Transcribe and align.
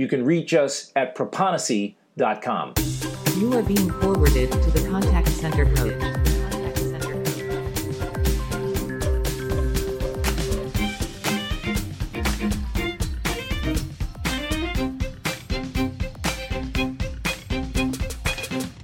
You 0.00 0.08
can 0.08 0.24
reach 0.24 0.54
us 0.54 0.92
at 0.96 1.14
proponisi.com. 1.14 2.72
You 3.36 3.52
are 3.52 3.62
being 3.62 3.90
forwarded 4.00 4.50
to 4.50 4.70
the 4.70 4.88
contact 4.88 5.28
center 5.28 5.66
coach. 5.74 6.00
Contact 6.00 6.78
center 6.78 7.22
coach. 7.22 7.36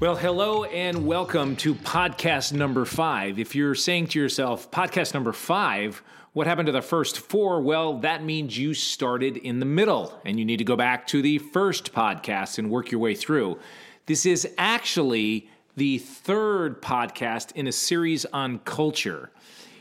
Well, 0.01 0.17
hello 0.17 0.65
and 0.65 1.07
welcome 1.07 1.57
to 1.57 1.75
podcast 1.77 2.53
number 2.53 2.85
five. 2.85 3.39
If 3.39 3.55
you're 3.55 3.75
saying 3.75 4.09
to 4.09 4.19
yourself, 4.19 4.71
podcast 4.71 5.15
number 5.15 5.33
five, 5.33 6.03
what 6.37 6.47
happened 6.47 6.67
to 6.67 6.73
the 6.73 6.83
first 6.83 7.19
four? 7.19 7.63
Well, 7.63 8.01
that 8.01 8.23
means 8.23 8.59
you 8.59 8.75
started 8.75 9.39
in 9.39 9.59
the 9.59 9.65
middle 9.65 10.21
and 10.23 10.39
you 10.39 10.45
need 10.45 10.59
to 10.59 10.65
go 10.65 10.77
back 10.77 11.07
to 11.07 11.23
the 11.23 11.39
first 11.39 11.95
podcast 11.95 12.59
and 12.59 12.71
work 12.71 12.91
your 12.91 13.01
way 13.01 13.15
through. 13.15 13.59
This 14.05 14.27
is 14.27 14.47
actually 14.59 15.49
the 15.79 15.97
third 15.97 16.83
podcast 16.83 17.53
in 17.53 17.67
a 17.67 17.73
series 17.73 18.27
on 18.27 18.59
culture. 18.59 19.31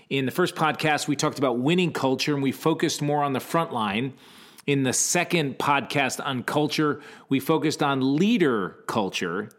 In 0.10 0.26
the 0.26 0.32
first 0.32 0.56
podcast, 0.56 1.10
we 1.10 1.18
talked 1.18 1.40
about 1.40 1.60
winning 1.60 1.92
culture 1.92 2.34
and 2.34 2.42
we 2.42 2.54
focused 2.54 3.02
more 3.02 3.22
on 3.22 3.34
the 3.34 3.42
front 3.42 3.74
line. 3.74 4.14
In 4.66 4.84
the 4.84 4.94
second 4.94 5.58
podcast 5.60 6.26
on 6.26 6.42
culture, 6.42 7.02
we 7.28 7.42
focused 7.42 7.84
on 7.84 8.16
leader 8.16 8.78
culture. 8.88 9.50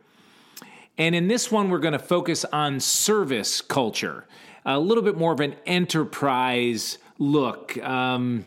And 0.96 1.14
in 1.14 1.28
this 1.28 1.52
one, 1.52 1.68
we're 1.68 1.78
going 1.78 1.92
to 1.92 1.98
focus 1.98 2.46
on 2.46 2.80
service 2.80 3.60
culture, 3.60 4.24
a 4.66 4.78
little 4.78 5.02
bit 5.02 5.16
more 5.16 5.32
of 5.32 5.40
an 5.40 5.54
enterprise 5.64 6.98
look. 7.18 7.78
Um, 7.78 8.44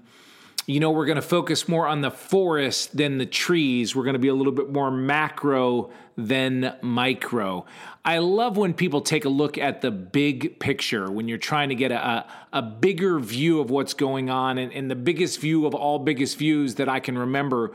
you 0.67 0.79
know, 0.79 0.91
we're 0.91 1.07
going 1.07 1.15
to 1.15 1.21
focus 1.23 1.67
more 1.67 1.87
on 1.87 2.01
the 2.01 2.11
forest 2.11 2.95
than 2.95 3.17
the 3.17 3.25
trees. 3.25 3.95
We're 3.95 4.03
going 4.03 4.13
to 4.13 4.19
be 4.19 4.27
a 4.27 4.35
little 4.35 4.51
bit 4.51 4.69
more 4.69 4.91
macro 4.91 5.89
than 6.15 6.75
micro. 6.83 7.65
I 8.05 8.19
love 8.19 8.57
when 8.57 8.75
people 8.75 9.01
take 9.01 9.25
a 9.25 9.29
look 9.29 9.57
at 9.57 9.81
the 9.81 9.89
big 9.89 10.59
picture, 10.59 11.09
when 11.09 11.27
you're 11.27 11.39
trying 11.39 11.69
to 11.69 11.75
get 11.75 11.91
a, 11.91 12.25
a, 12.53 12.61
bigger 12.61 13.17
view 13.19 13.61
of 13.61 13.71
what's 13.71 13.93
going 13.95 14.29
on. 14.29 14.57
And, 14.59 14.71
and 14.71 14.91
the 14.91 14.95
biggest 14.95 15.39
view 15.39 15.65
of 15.65 15.73
all 15.73 15.97
biggest 15.97 16.37
views 16.37 16.75
that 16.75 16.87
I 16.87 16.99
can 16.99 17.17
remember 17.17 17.71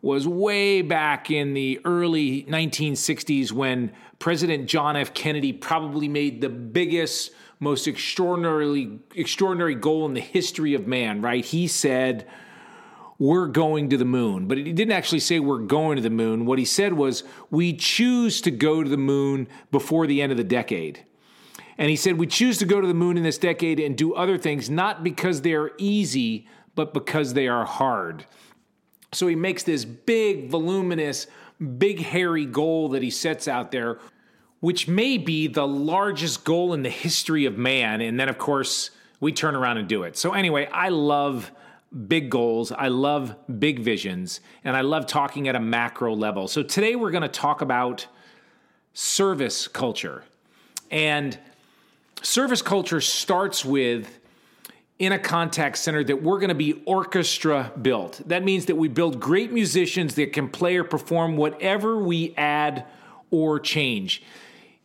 was 0.00 0.26
way 0.28 0.80
back 0.80 1.30
in 1.30 1.54
the 1.54 1.80
early 1.84 2.44
1960s 2.44 3.50
when 3.52 3.92
President 4.18 4.68
John 4.68 4.96
F. 4.96 5.12
Kennedy 5.12 5.52
probably 5.52 6.08
made 6.08 6.40
the 6.40 6.48
biggest, 6.48 7.32
most 7.60 7.88
extraordinarily 7.88 9.00
extraordinary 9.14 9.74
goal 9.74 10.06
in 10.06 10.14
the 10.14 10.20
history 10.20 10.74
of 10.74 10.86
man, 10.86 11.20
right? 11.20 11.44
He 11.44 11.66
said, 11.66 12.26
we're 13.18 13.48
going 13.48 13.90
to 13.90 13.96
the 13.96 14.04
moon. 14.04 14.46
But 14.46 14.58
he 14.58 14.72
didn't 14.72 14.92
actually 14.92 15.20
say 15.20 15.40
we're 15.40 15.58
going 15.58 15.96
to 15.96 16.02
the 16.02 16.10
moon. 16.10 16.46
What 16.46 16.58
he 16.58 16.64
said 16.64 16.92
was, 16.92 17.24
we 17.50 17.72
choose 17.72 18.40
to 18.42 18.50
go 18.50 18.82
to 18.82 18.88
the 18.88 18.96
moon 18.96 19.48
before 19.72 20.06
the 20.06 20.22
end 20.22 20.30
of 20.30 20.38
the 20.38 20.44
decade. 20.44 21.04
And 21.76 21.90
he 21.90 21.96
said, 21.96 22.16
we 22.16 22.26
choose 22.26 22.58
to 22.58 22.64
go 22.64 22.80
to 22.80 22.86
the 22.86 22.94
moon 22.94 23.16
in 23.16 23.22
this 23.22 23.38
decade 23.38 23.80
and 23.80 23.96
do 23.96 24.14
other 24.14 24.38
things, 24.38 24.70
not 24.70 25.02
because 25.02 25.42
they 25.42 25.54
are 25.54 25.72
easy, 25.78 26.46
but 26.74 26.94
because 26.94 27.34
they 27.34 27.48
are 27.48 27.64
hard. 27.64 28.24
So 29.12 29.26
he 29.26 29.34
makes 29.34 29.62
this 29.62 29.84
big, 29.84 30.50
voluminous, 30.50 31.26
big, 31.78 32.00
hairy 32.00 32.46
goal 32.46 32.90
that 32.90 33.02
he 33.02 33.10
sets 33.10 33.48
out 33.48 33.72
there, 33.72 33.98
which 34.60 34.88
may 34.88 35.18
be 35.18 35.46
the 35.46 35.66
largest 35.66 36.44
goal 36.44 36.74
in 36.74 36.82
the 36.82 36.90
history 36.90 37.44
of 37.44 37.56
man. 37.56 38.00
And 38.00 38.18
then, 38.18 38.28
of 38.28 38.38
course, 38.38 38.90
we 39.20 39.32
turn 39.32 39.54
around 39.54 39.78
and 39.78 39.88
do 39.88 40.02
it. 40.02 40.16
So, 40.16 40.32
anyway, 40.32 40.66
I 40.72 40.88
love 40.88 41.50
big 42.06 42.30
goals. 42.30 42.72
I 42.72 42.88
love 42.88 43.34
big 43.58 43.80
visions. 43.80 44.40
And 44.64 44.76
I 44.76 44.82
love 44.82 45.06
talking 45.06 45.48
at 45.48 45.56
a 45.56 45.60
macro 45.60 46.14
level. 46.14 46.48
So, 46.48 46.62
today 46.62 46.96
we're 46.96 47.10
going 47.10 47.22
to 47.22 47.28
talk 47.28 47.60
about 47.60 48.06
service 48.94 49.68
culture. 49.68 50.24
And 50.90 51.38
service 52.22 52.62
culture 52.62 53.00
starts 53.00 53.64
with 53.64 54.18
in 54.98 55.12
a 55.12 55.18
contact 55.18 55.78
center 55.78 56.02
that 56.02 56.22
we're 56.22 56.40
going 56.40 56.48
to 56.48 56.54
be 56.54 56.82
orchestra 56.84 57.72
built. 57.80 58.20
That 58.26 58.42
means 58.42 58.66
that 58.66 58.74
we 58.74 58.88
build 58.88 59.20
great 59.20 59.52
musicians 59.52 60.16
that 60.16 60.32
can 60.32 60.48
play 60.48 60.76
or 60.76 60.82
perform 60.84 61.36
whatever 61.36 61.98
we 61.98 62.34
add 62.36 62.84
or 63.30 63.60
change. 63.60 64.22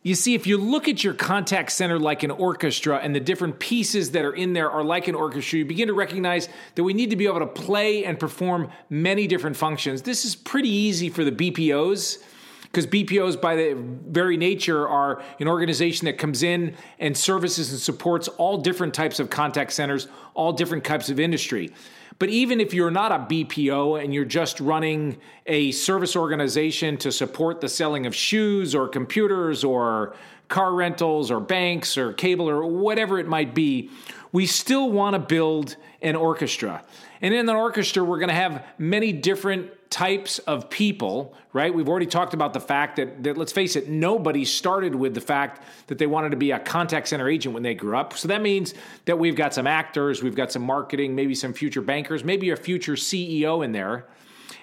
You 0.06 0.14
see, 0.14 0.34
if 0.34 0.46
you 0.46 0.58
look 0.58 0.86
at 0.86 1.02
your 1.02 1.14
contact 1.14 1.72
center 1.72 1.98
like 1.98 2.24
an 2.24 2.30
orchestra 2.30 2.98
and 2.98 3.16
the 3.16 3.20
different 3.20 3.58
pieces 3.58 4.10
that 4.10 4.22
are 4.22 4.34
in 4.34 4.52
there 4.52 4.70
are 4.70 4.84
like 4.84 5.08
an 5.08 5.14
orchestra, 5.14 5.60
you 5.60 5.64
begin 5.64 5.88
to 5.88 5.94
recognize 5.94 6.50
that 6.74 6.84
we 6.84 6.92
need 6.92 7.08
to 7.08 7.16
be 7.16 7.24
able 7.24 7.38
to 7.38 7.46
play 7.46 8.04
and 8.04 8.20
perform 8.20 8.70
many 8.90 9.26
different 9.26 9.56
functions. 9.56 10.02
This 10.02 10.26
is 10.26 10.36
pretty 10.36 10.68
easy 10.68 11.08
for 11.08 11.24
the 11.24 11.32
BPOs 11.32 12.22
because 12.64 12.86
BPOs, 12.86 13.40
by 13.40 13.56
their 13.56 13.76
very 13.76 14.36
nature, 14.36 14.86
are 14.86 15.22
an 15.40 15.48
organization 15.48 16.04
that 16.04 16.18
comes 16.18 16.42
in 16.42 16.76
and 16.98 17.16
services 17.16 17.70
and 17.70 17.80
supports 17.80 18.28
all 18.28 18.58
different 18.58 18.92
types 18.92 19.20
of 19.20 19.30
contact 19.30 19.72
centers, 19.72 20.06
all 20.34 20.52
different 20.52 20.84
types 20.84 21.08
of 21.08 21.18
industry. 21.18 21.72
But 22.18 22.28
even 22.28 22.60
if 22.60 22.72
you're 22.72 22.90
not 22.90 23.12
a 23.12 23.18
BPO 23.18 24.02
and 24.02 24.14
you're 24.14 24.24
just 24.24 24.60
running 24.60 25.18
a 25.46 25.72
service 25.72 26.14
organization 26.14 26.96
to 26.98 27.10
support 27.10 27.60
the 27.60 27.68
selling 27.68 28.06
of 28.06 28.14
shoes 28.14 28.74
or 28.74 28.88
computers 28.88 29.64
or 29.64 30.14
car 30.48 30.74
rentals 30.74 31.30
or 31.30 31.40
banks 31.40 31.98
or 31.98 32.12
cable 32.12 32.48
or 32.48 32.64
whatever 32.64 33.18
it 33.18 33.26
might 33.26 33.54
be, 33.54 33.90
we 34.32 34.46
still 34.46 34.90
want 34.90 35.14
to 35.14 35.18
build 35.18 35.76
an 36.02 36.14
orchestra. 36.16 36.84
And 37.20 37.34
in 37.34 37.48
an 37.48 37.56
orchestra, 37.56 38.04
we're 38.04 38.18
going 38.18 38.28
to 38.28 38.34
have 38.34 38.64
many 38.78 39.12
different 39.12 39.70
types 39.94 40.40
of 40.40 40.68
people, 40.70 41.32
right? 41.52 41.72
We've 41.72 41.88
already 41.88 42.06
talked 42.06 42.34
about 42.34 42.52
the 42.52 42.58
fact 42.58 42.96
that, 42.96 43.22
that, 43.22 43.38
let's 43.38 43.52
face 43.52 43.76
it, 43.76 43.88
nobody 43.88 44.44
started 44.44 44.92
with 44.92 45.14
the 45.14 45.20
fact 45.20 45.62
that 45.86 45.98
they 45.98 46.08
wanted 46.08 46.30
to 46.30 46.36
be 46.36 46.50
a 46.50 46.58
contact 46.58 47.06
center 47.06 47.28
agent 47.28 47.54
when 47.54 47.62
they 47.62 47.74
grew 47.74 47.96
up. 47.96 48.14
So 48.14 48.26
that 48.26 48.42
means 48.42 48.74
that 49.04 49.16
we've 49.16 49.36
got 49.36 49.54
some 49.54 49.68
actors, 49.68 50.20
we've 50.20 50.34
got 50.34 50.50
some 50.50 50.62
marketing, 50.62 51.14
maybe 51.14 51.32
some 51.32 51.52
future 51.52 51.80
bankers, 51.80 52.24
maybe 52.24 52.50
a 52.50 52.56
future 52.56 52.94
CEO 52.94 53.64
in 53.64 53.70
there. 53.70 54.08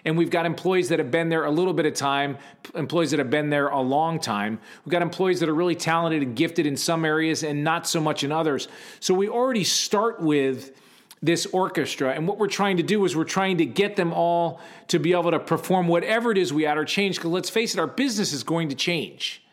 And 0.04 0.18
we've 0.18 0.30
got 0.30 0.46
employees 0.46 0.90
that 0.90 1.00
have 1.00 1.12
been 1.12 1.30
there 1.30 1.46
a 1.46 1.52
little 1.52 1.74
bit 1.74 1.86
of 1.86 1.94
time, 1.94 2.38
employees 2.76 3.12
that 3.12 3.20
have 3.20 3.30
been 3.30 3.50
there 3.50 3.70
a 3.70 3.80
long 3.80 4.20
time. 4.20 4.60
We've 4.84 4.92
got 4.92 5.02
employees 5.02 5.40
that 5.40 5.48
are 5.48 5.56
really 5.56 5.76
talented 5.76 6.24
and 6.24 6.36
gifted 6.36 6.66
in 6.66 6.76
some 6.76 7.06
areas 7.06 7.44
and 7.44 7.64
not 7.64 7.88
so 7.88 8.02
much 8.02 8.26
in 8.26 8.34
others. 8.34 8.68
So 9.00 9.14
we 9.14 9.30
already 9.30 9.64
start 9.64 10.22
with 10.22 10.76
this 11.22 11.46
orchestra. 11.48 12.14
And 12.14 12.28
what 12.28 12.38
we're 12.38 12.48
trying 12.48 12.78
to 12.78 12.84
do 12.84 13.06
is 13.06 13.16
we're 13.16 13.24
trying 13.24 13.58
to 13.58 13.66
get 13.66 13.96
them 13.96 14.12
all 14.12 14.60
to 14.88 15.00
be 15.00 15.14
able 15.14 15.32
to 15.32 15.40
perform 15.40 15.88
whatever 15.88 16.32
it 16.32 16.38
is 16.38 16.52
we 16.52 16.66
add 16.66 16.78
or 16.78 16.86
change. 16.86 17.18
Because 17.18 17.32
let's 17.32 17.50
face 17.50 17.74
it, 17.76 17.80
our 17.80 17.88
business 17.88 18.34
is 18.34 18.44
going 18.44 18.70
to 18.70 18.76
change. 18.76 19.44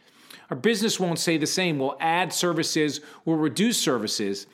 Our 0.51 0.57
business 0.57 0.99
won't 0.99 1.19
stay 1.19 1.37
the 1.37 1.47
same. 1.47 1.79
We'll 1.79 1.97
add 2.01 2.33
services, 2.33 3.01
we'll 3.25 3.37
reduce 3.37 3.79
services. 3.79 4.47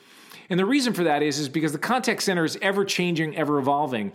And 0.50 0.58
the 0.58 0.66
reason 0.66 0.92
for 0.92 1.04
that 1.04 1.22
is, 1.22 1.38
is 1.38 1.48
because 1.48 1.72
the 1.72 1.78
contact 1.78 2.22
center 2.22 2.44
is 2.44 2.58
ever 2.60 2.84
changing, 2.84 3.36
ever 3.36 3.58
evolving. 3.58 4.12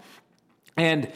And 0.77 1.11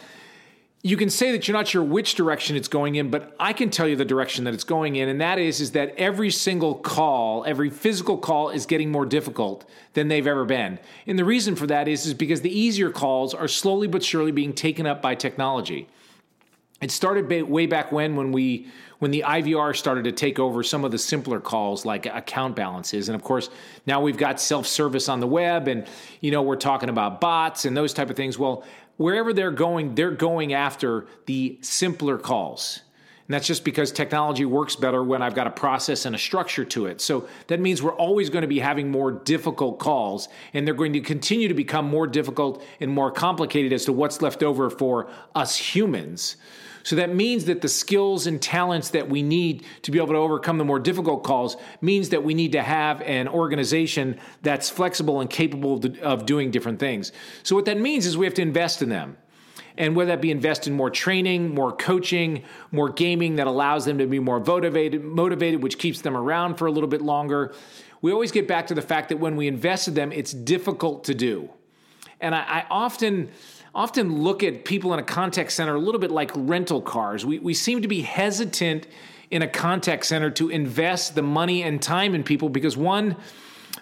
you 0.85 0.97
can 0.97 1.09
say 1.09 1.31
that 1.31 1.47
you're 1.47 1.55
not 1.55 1.65
sure 1.65 1.81
which 1.81 2.15
direction 2.15 2.57
it's 2.57 2.67
going 2.67 2.95
in, 2.95 3.09
but 3.09 3.33
I 3.39 3.53
can 3.53 3.69
tell 3.69 3.87
you 3.87 3.95
the 3.95 4.03
direction 4.03 4.43
that 4.43 4.53
it's 4.53 4.65
going 4.65 4.97
in, 4.97 5.07
and 5.07 5.21
that 5.21 5.39
is 5.39 5.61
is 5.61 5.71
that 5.71 5.95
every 5.97 6.29
single 6.29 6.75
call, 6.75 7.45
every 7.45 7.69
physical 7.69 8.17
call 8.17 8.49
is 8.49 8.65
getting 8.65 8.91
more 8.91 9.05
difficult 9.05 9.63
than 9.93 10.09
they've 10.09 10.27
ever 10.27 10.43
been. 10.43 10.77
And 11.07 11.17
the 11.17 11.23
reason 11.23 11.55
for 11.55 11.67
that 11.67 11.87
is 11.87 12.05
is 12.05 12.13
because 12.13 12.41
the 12.41 12.51
easier 12.51 12.89
calls 12.89 13.33
are 13.33 13.47
slowly 13.47 13.87
but 13.87 14.03
surely 14.03 14.33
being 14.33 14.51
taken 14.51 14.85
up 14.85 15.01
by 15.01 15.15
technology. 15.15 15.87
It 16.81 16.91
started 16.91 17.31
way 17.47 17.65
back 17.65 17.93
when 17.93 18.17
when 18.17 18.33
we 18.33 18.67
when 18.99 19.11
the 19.11 19.23
IVR 19.25 19.75
started 19.75 20.03
to 20.03 20.11
take 20.11 20.37
over 20.37 20.63
some 20.63 20.83
of 20.83 20.91
the 20.91 20.97
simpler 20.97 21.39
calls 21.39 21.85
like 21.85 22.05
account 22.05 22.57
balances 22.57 23.07
and 23.07 23.15
of 23.15 23.23
course 23.23 23.49
now 23.85 24.01
we've 24.01 24.17
got 24.17 24.39
self-service 24.39 25.07
on 25.07 25.21
the 25.21 25.27
web 25.27 25.67
and 25.67 25.87
you 26.19 26.31
know 26.31 26.41
we're 26.41 26.55
talking 26.55 26.89
about 26.89 27.21
bots 27.21 27.65
and 27.65 27.75
those 27.75 27.93
type 27.93 28.09
of 28.09 28.15
things 28.15 28.37
well 28.37 28.65
wherever 29.03 29.33
they're 29.33 29.51
going 29.51 29.95
they're 29.95 30.11
going 30.11 30.53
after 30.53 31.05
the 31.25 31.57
simpler 31.61 32.17
calls 32.17 32.79
And 33.27 33.33
that's 33.33 33.47
just 33.47 33.63
because 33.63 33.91
technology 33.91 34.45
works 34.45 34.75
better 34.75 35.01
when 35.03 35.21
I've 35.21 35.35
got 35.35 35.47
a 35.47 35.51
process 35.51 36.05
and 36.05 36.15
a 36.15 36.19
structure 36.19 36.65
to 36.65 36.87
it. 36.87 36.99
So 37.01 37.27
that 37.47 37.59
means 37.59 37.81
we're 37.81 37.95
always 37.95 38.29
going 38.29 38.41
to 38.41 38.47
be 38.49 38.59
having 38.59 38.91
more 38.91 39.11
difficult 39.11 39.79
calls, 39.79 40.27
and 40.53 40.67
they're 40.67 40.73
going 40.73 40.93
to 40.93 40.99
continue 40.99 41.47
to 41.47 41.53
become 41.53 41.85
more 41.85 42.05
difficult 42.05 42.63
and 42.81 42.91
more 42.91 43.11
complicated 43.11 43.71
as 43.71 43.85
to 43.85 43.93
what's 43.93 44.21
left 44.21 44.43
over 44.43 44.69
for 44.69 45.09
us 45.35 45.55
humans. 45.55 46.35
So 46.83 46.97
that 46.97 47.15
means 47.15 47.45
that 47.45 47.61
the 47.61 47.69
skills 47.69 48.27
and 48.27 48.41
talents 48.41 48.89
that 48.89 49.09
we 49.09 49.23
need 49.23 49.65
to 49.83 49.91
be 49.91 49.97
able 49.97 50.09
to 50.09 50.17
overcome 50.17 50.57
the 50.57 50.65
more 50.65 50.79
difficult 50.79 51.23
calls 51.23 51.55
means 51.81 52.09
that 52.09 52.23
we 52.23 52.33
need 52.33 52.51
to 52.51 52.61
have 52.61 53.01
an 53.01 53.27
organization 53.29 54.19
that's 54.41 54.69
flexible 54.69 55.21
and 55.21 55.29
capable 55.29 55.81
of 56.01 56.25
doing 56.25 56.51
different 56.51 56.79
things. 56.79 57.11
So 57.43 57.55
what 57.55 57.65
that 57.65 57.79
means 57.79 58.05
is 58.05 58.17
we 58.17 58.25
have 58.25 58.35
to 58.35 58.41
invest 58.41 58.81
in 58.81 58.89
them. 58.89 59.17
And 59.75 59.95
whether 59.95 60.09
that 60.11 60.21
be 60.21 60.29
invest 60.29 60.67
in 60.67 60.73
more 60.73 60.91
training, 60.91 61.55
more 61.55 61.71
coaching, 61.71 62.43
more 62.71 62.89
gaming 62.89 63.37
that 63.37 63.47
allows 63.47 63.85
them 63.85 63.97
to 63.97 64.05
be 64.05 64.19
more 64.19 64.39
motivated, 64.39 65.03
motivated, 65.03 65.63
which 65.63 65.79
keeps 65.79 66.01
them 66.01 66.15
around 66.15 66.55
for 66.55 66.67
a 66.67 66.71
little 66.71 66.89
bit 66.89 67.01
longer. 67.01 67.55
We 68.01 68.11
always 68.11 68.31
get 68.31 68.47
back 68.47 68.67
to 68.67 68.75
the 68.75 68.83
fact 68.83 69.09
that 69.09 69.17
when 69.17 69.35
we 69.35 69.47
invest 69.47 69.87
in 69.87 69.95
them, 69.95 70.11
it's 70.11 70.31
difficult 70.31 71.05
to 71.05 71.15
do. 71.15 71.49
And 72.19 72.35
I, 72.35 72.41
I 72.41 72.65
often 72.69 73.31
often 73.75 74.21
look 74.21 74.43
at 74.43 74.65
people 74.65 74.93
in 74.93 74.99
a 74.99 75.03
contact 75.03 75.51
center 75.51 75.75
a 75.75 75.79
little 75.79 75.99
bit 75.99 76.11
like 76.11 76.31
rental 76.35 76.81
cars. 76.81 77.25
We, 77.25 77.39
we 77.39 77.53
seem 77.53 77.81
to 77.81 77.87
be 77.87 78.01
hesitant 78.01 78.87
in 79.31 79.41
a 79.41 79.47
contact 79.47 80.05
center 80.05 80.29
to 80.29 80.49
invest 80.49 81.15
the 81.15 81.23
money 81.23 81.63
and 81.63 81.81
time 81.81 82.13
in 82.13 82.23
people 82.23 82.49
because 82.49 82.77
one, 82.77 83.15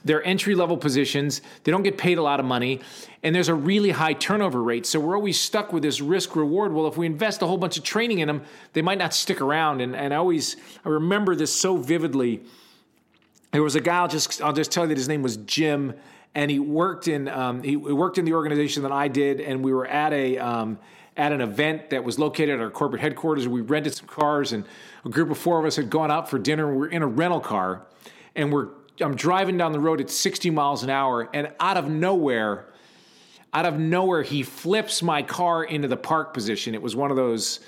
they're 0.05 0.25
entry 0.25 0.55
level 0.55 0.77
positions, 0.77 1.41
they 1.63 1.71
don't 1.71 1.83
get 1.83 1.97
paid 1.97 2.17
a 2.17 2.23
lot 2.23 2.39
of 2.39 2.45
money, 2.45 2.79
and 3.21 3.35
there's 3.35 3.49
a 3.49 3.53
really 3.53 3.91
high 3.91 4.13
turnover 4.13 4.63
rate. 4.63 4.85
So 4.85 4.99
we're 4.99 5.15
always 5.15 5.39
stuck 5.39 5.73
with 5.73 5.83
this 5.83 5.99
risk 5.99 6.35
reward. 6.35 6.73
Well, 6.73 6.87
if 6.87 6.97
we 6.97 7.05
invest 7.05 7.41
a 7.41 7.47
whole 7.47 7.57
bunch 7.57 7.77
of 7.77 7.83
training 7.83 8.19
in 8.19 8.27
them, 8.27 8.43
they 8.73 8.81
might 8.81 8.97
not 8.97 9.13
stick 9.13 9.41
around. 9.41 9.81
And, 9.81 9.95
and 9.95 10.13
I 10.13 10.17
always 10.17 10.55
I 10.85 10.89
remember 10.89 11.35
this 11.35 11.53
so 11.53 11.75
vividly. 11.77 12.41
There 13.51 13.61
was 13.61 13.75
a 13.75 13.81
guy, 13.81 13.97
I'll 13.97 14.07
just, 14.07 14.41
I'll 14.41 14.53
just 14.53 14.71
tell 14.71 14.85
you 14.85 14.89
that 14.89 14.97
his 14.97 15.09
name 15.09 15.21
was 15.21 15.37
Jim, 15.37 15.93
and 16.33 16.49
he 16.49 16.59
worked 16.59 17.09
in 17.09 17.27
um, 17.27 17.61
he 17.61 17.75
worked 17.75 18.17
in 18.17 18.23
the 18.23 18.33
organization 18.33 18.83
that 18.83 18.91
I 18.93 19.09
did, 19.09 19.41
and 19.41 19.63
we 19.63 19.73
were 19.73 19.85
at 19.85 20.13
a 20.13 20.37
um, 20.37 20.79
at 21.17 21.33
an 21.33 21.41
event 21.41 21.89
that 21.89 22.03
was 22.05 22.17
located 22.17 22.51
at 22.51 22.61
our 22.61 22.69
corporate 22.69 23.01
headquarters. 23.01 23.47
We 23.49 23.59
rented 23.59 23.93
some 23.93 24.07
cars, 24.07 24.53
and 24.53 24.63
a 25.03 25.09
group 25.09 25.29
of 25.29 25.37
four 25.37 25.59
of 25.59 25.65
us 25.65 25.75
had 25.75 25.89
gone 25.89 26.09
out 26.09 26.29
for 26.29 26.39
dinner. 26.39 26.71
We 26.71 26.77
we're 26.77 26.87
in 26.87 27.01
a 27.01 27.07
rental 27.07 27.41
car, 27.41 27.81
and 28.35 28.53
we're 28.53 28.69
I'm 29.01 29.15
driving 29.15 29.57
down 29.57 29.73
the 29.73 29.79
road 29.79 29.99
at 29.99 30.09
60 30.09 30.49
miles 30.51 30.83
an 30.83 30.89
hour, 30.89 31.29
and 31.33 31.51
out 31.59 31.75
of 31.75 31.89
nowhere, 31.89 32.67
out 33.53 33.65
of 33.65 33.77
nowhere, 33.77 34.23
he 34.23 34.43
flips 34.43 35.01
my 35.01 35.21
car 35.21 35.63
into 35.65 35.89
the 35.89 35.97
park 35.97 36.33
position. 36.33 36.73
It 36.73 36.81
was 36.81 36.95
one 36.95 37.11
of 37.11 37.17
those 37.17 37.59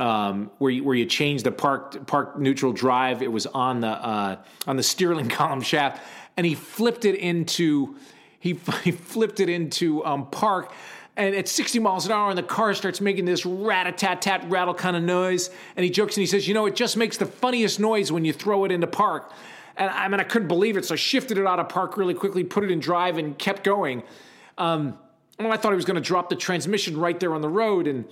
um, 0.00 0.50
where 0.58 0.70
you, 0.70 0.82
where 0.82 0.96
you 0.96 1.04
change 1.04 1.42
the 1.42 1.52
park 1.52 2.06
park 2.06 2.38
neutral 2.38 2.72
drive. 2.72 3.22
It 3.22 3.30
was 3.30 3.46
on 3.46 3.80
the 3.80 3.88
uh, 3.88 4.36
on 4.66 4.76
the 4.76 4.82
steering 4.82 5.28
column 5.28 5.60
shaft, 5.60 6.02
and 6.36 6.46
he 6.46 6.54
flipped 6.54 7.04
it 7.04 7.14
into 7.14 7.96
he, 8.40 8.58
he 8.82 8.90
flipped 8.90 9.38
it 9.38 9.48
into 9.48 10.04
um, 10.04 10.28
park. 10.30 10.72
And 11.16 11.34
at 11.34 11.48
60 11.48 11.80
miles 11.80 12.06
an 12.06 12.12
hour, 12.12 12.30
and 12.30 12.38
the 12.38 12.42
car 12.42 12.72
starts 12.72 13.00
making 13.00 13.26
this 13.26 13.44
rat 13.44 13.86
a 13.86 13.92
tat 13.92 14.22
tat 14.22 14.48
rattle 14.48 14.72
kind 14.72 14.96
of 14.96 15.02
noise. 15.02 15.50
And 15.76 15.84
he 15.84 15.90
jokes 15.90 16.16
and 16.16 16.22
he 16.22 16.26
says, 16.26 16.48
"You 16.48 16.54
know, 16.54 16.66
it 16.66 16.74
just 16.74 16.96
makes 16.96 17.18
the 17.18 17.26
funniest 17.26 17.78
noise 17.78 18.10
when 18.10 18.24
you 18.24 18.32
throw 18.32 18.64
it 18.64 18.72
into 18.72 18.86
park." 18.86 19.30
And 19.76 19.90
I 19.90 20.08
mean, 20.08 20.20
I 20.20 20.24
couldn't 20.24 20.48
believe 20.48 20.76
it. 20.78 20.86
So 20.86 20.94
I 20.94 20.96
shifted 20.96 21.36
it 21.36 21.46
out 21.46 21.58
of 21.58 21.68
park 21.68 21.96
really 21.98 22.14
quickly, 22.14 22.42
put 22.42 22.64
it 22.64 22.70
in 22.70 22.80
drive, 22.80 23.18
and 23.18 23.38
kept 23.38 23.64
going. 23.64 24.02
Um, 24.56 24.98
well, 25.38 25.52
I 25.52 25.56
thought 25.56 25.72
he 25.72 25.76
was 25.76 25.84
going 25.84 25.96
to 25.96 26.06
drop 26.06 26.28
the 26.28 26.36
transmission 26.36 26.96
right 26.96 27.18
there 27.18 27.34
on 27.34 27.40
the 27.40 27.48
road. 27.48 27.86
And 27.86 28.06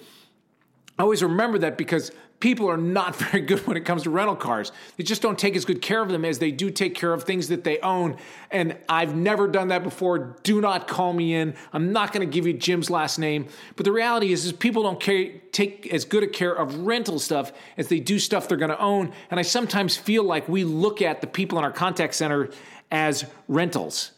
I 0.99 1.05
always 1.05 1.23
remember 1.23 1.59
that 1.59 1.79
because 1.79 2.11
people 2.41 2.69
are 2.69 2.77
not 2.77 3.15
very 3.31 3.41
good 3.41 3.67
when 3.67 3.77
it 3.77 3.85
comes 3.85 4.03
to 4.03 4.11
rental 4.11 4.37
cars. 4.37 4.73
They 4.97 5.05
just 5.05 5.23
don't 5.23 5.39
take 5.39 5.57
as 5.57 5.65
good 5.65 5.81
care 5.81 6.03
of 6.03 6.09
them 6.09 6.25
as 6.25 6.39
they 6.39 6.51
do 6.51 6.71
take 6.71 6.95
care 6.95 7.13
of 7.13 7.25
things 7.25 7.49
that 7.49 7.65
they 7.65 7.79
own. 7.81 8.17
And 8.51 8.77
I've 8.89 9.15
never 9.15 9.49
done 9.49 9.69
that 9.69 9.83
before. 9.83 10.37
Do 10.43 10.61
not 10.61 10.89
call 10.89 11.13
me 11.13 11.35
in. 11.35 11.55
I'm 11.73 11.93
not 11.93 12.13
going 12.13 12.27
to 12.27 12.33
give 12.33 12.47
you 12.47 12.53
Jim's 12.53 12.91
last 12.91 13.19
name. 13.19 13.47
But 13.77 13.85
the 13.85 13.93
reality 13.93 14.33
is, 14.33 14.45
is 14.45 14.53
people 14.53 14.83
don't 14.83 15.01
care, 15.01 15.31
take 15.53 15.93
as 15.93 16.05
good 16.05 16.23
a 16.23 16.27
care 16.29 16.53
of 16.53 16.79
rental 16.81 17.19
stuff 17.19 17.53
as 17.77 17.89
they 17.89 18.01
do 18.01 18.19
stuff 18.19 18.49
they're 18.49 18.59
going 18.59 18.71
to 18.71 18.81
own. 18.81 19.13
And 19.31 19.39
I 19.39 19.43
sometimes 19.43 19.97
feel 19.97 20.25
like 20.25 20.49
we 20.49 20.65
look 20.65 21.03
at 21.03 21.21
the 21.21 21.27
people 21.27 21.59
in 21.59 21.65
our 21.65 21.73
contact 21.73 22.15
center 22.15 22.51
as 22.91 23.25
rentals. 23.47 24.13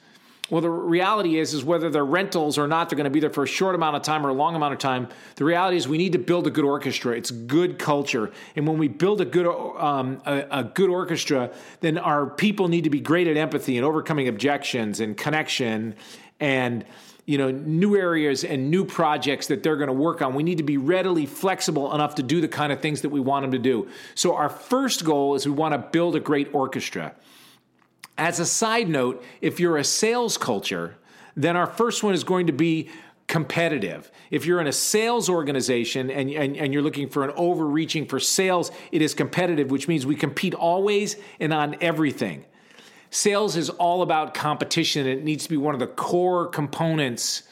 Well, 0.51 0.61
the 0.61 0.69
reality 0.69 1.39
is, 1.39 1.55
is 1.55 1.65
whether 1.65 1.91
they're 1.91 2.05
rentals 2.05 2.59
or 2.59 2.67
not, 2.67 2.91
they're 2.91 2.97
going 2.97 3.05
to 3.05 3.11
be 3.11 3.21
there 3.21 3.31
for 3.31 3.45
a 3.45 3.49
short 3.49 3.77
amount 3.77 3.95
of 3.95 4.03
time 4.03 4.27
or 4.27 4.31
a 4.31 4.35
long 4.35 4.57
amount 4.57 4.73
of 4.73 4.81
time. 4.81 5.09
The 5.37 5.45
reality 5.45 5.77
is, 5.77 5.87
we 5.87 5.97
need 5.97 6.13
to 6.13 6.19
build 6.19 6.47
a 6.49 6.51
good 6.51 6.65
orchestra. 6.65 7.17
It's 7.17 7.31
good 7.31 7.79
culture, 7.79 8.33
and 8.57 8.67
when 8.67 8.77
we 8.79 8.89
build 8.89 9.21
a 9.21 9.25
good 9.25 9.47
um, 9.47 10.21
a, 10.27 10.47
a 10.51 10.65
good 10.65 10.91
orchestra, 10.91 11.53
then 11.81 11.99
our 11.99 12.27
people 12.27 12.69
need 12.69 12.85
to 12.85 12.91
be 12.91 13.01
great 13.01 13.29
at 13.29 13.37
empathy 13.37 13.77
and 13.77 13.87
overcoming 13.87 14.27
objections 14.27 14.99
and 14.99 15.17
connection 15.17 15.95
and 16.41 16.85
you 17.27 17.39
know 17.39 17.51
new 17.51 17.97
areas 17.97 18.43
and 18.43 18.71
new 18.71 18.85
projects 18.85 19.47
that 19.47 19.63
they're 19.63 19.77
going 19.77 19.89
to 19.89 19.93
work 19.93 20.23
on 20.23 20.35
we 20.35 20.43
need 20.43 20.59
to 20.59 20.65
be 20.65 20.79
readily 20.79 21.27
flexible 21.27 21.95
enough 21.95 22.15
to 22.15 22.23
do 22.23 22.41
the 22.41 22.49
kind 22.49 22.73
of 22.73 22.81
things 22.81 23.03
that 23.03 23.11
we 23.11 23.21
want 23.21 23.45
them 23.45 23.53
to 23.53 23.59
do 23.59 23.87
so 24.15 24.35
our 24.35 24.49
first 24.49 25.05
goal 25.05 25.35
is 25.35 25.47
we 25.47 25.53
want 25.53 25.73
to 25.73 25.79
build 25.79 26.17
a 26.17 26.21
great 26.21 26.53
orchestra 26.55 27.15
as 28.21 28.39
a 28.39 28.45
side 28.45 28.89
note, 28.89 29.25
if 29.41 29.59
you're 29.59 29.79
a 29.79 29.85
sales 29.85 30.37
culture, 30.37 30.97
then 31.35 31.57
our 31.57 31.67
first 31.67 32.03
one 32.03 32.13
is 32.13 32.23
going 32.23 32.49
to 32.49 32.53
be 32.53 32.91
competitive. 33.27 34.11
If 34.31 34.45
you're 34.45 34.61
in 34.61 34.67
a 34.67 34.73
sales 34.73 35.31
organization 35.31 36.11
and, 36.11 36.31
and, 36.31 36.57
and, 36.57 36.73
you're 36.73 36.83
looking 36.83 37.09
for 37.09 37.25
an 37.25 37.31
overreaching 37.35 38.07
for 38.07 38.21
sales, 38.21 38.73
it 38.93 39.01
is 39.01 39.15
competitive, 39.15 39.71
which 39.71 39.89
means 39.89 40.05
we 40.05 40.17
compete 40.17 40.53
always 40.53 41.17
and 41.39 41.55
on 41.55 41.77
everything. 41.81 42.45
Sales 43.09 43.57
is 43.57 43.71
all 43.71 44.03
about 44.03 44.35
competition. 44.35 45.07
It 45.07 45.25
needs 45.25 45.45
to 45.45 45.51
be 45.51 45.57
one 45.57 45.75
of 45.75 45.81
the 45.81 45.87
core 45.87 46.47
components 46.47 47.45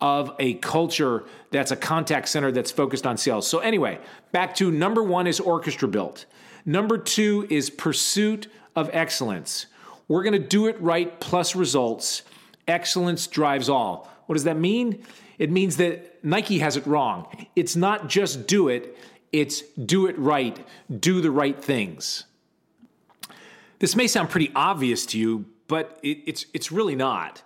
of 0.00 0.34
a 0.40 0.54
culture 0.54 1.24
that's 1.52 1.70
a 1.70 1.76
contact 1.76 2.28
center 2.28 2.50
that's 2.50 2.72
focused 2.72 3.06
on 3.06 3.16
sales. 3.16 3.46
So, 3.46 3.60
anyway, 3.60 4.00
back 4.32 4.56
to 4.56 4.72
number 4.72 5.02
one 5.04 5.26
is 5.26 5.38
orchestra 5.38 5.86
built. 5.86 6.26
Number 6.64 6.98
two 6.98 7.46
is 7.48 7.70
pursuit 7.70 8.48
of 8.74 8.90
excellence. 8.92 9.66
We're 10.08 10.22
going 10.22 10.34
to 10.34 10.38
do 10.38 10.66
it 10.66 10.80
right 10.80 11.18
plus 11.20 11.56
results. 11.56 12.22
Excellence 12.68 13.26
drives 13.26 13.68
all. 13.68 14.08
What 14.26 14.34
does 14.34 14.44
that 14.44 14.56
mean? 14.56 15.04
It 15.38 15.50
means 15.50 15.76
that 15.76 16.24
Nike 16.24 16.58
has 16.60 16.76
it 16.76 16.86
wrong. 16.86 17.46
It's 17.54 17.76
not 17.76 18.08
just 18.08 18.46
do 18.46 18.68
it, 18.68 18.96
it's 19.32 19.62
do 19.72 20.06
it 20.06 20.18
right, 20.18 20.66
do 21.00 21.20
the 21.20 21.30
right 21.30 21.62
things. 21.62 22.24
This 23.78 23.94
may 23.94 24.06
sound 24.06 24.30
pretty 24.30 24.50
obvious 24.54 25.04
to 25.06 25.18
you, 25.18 25.44
but 25.68 25.98
it, 26.02 26.18
it's, 26.26 26.46
it's 26.54 26.72
really 26.72 26.96
not. 26.96 27.42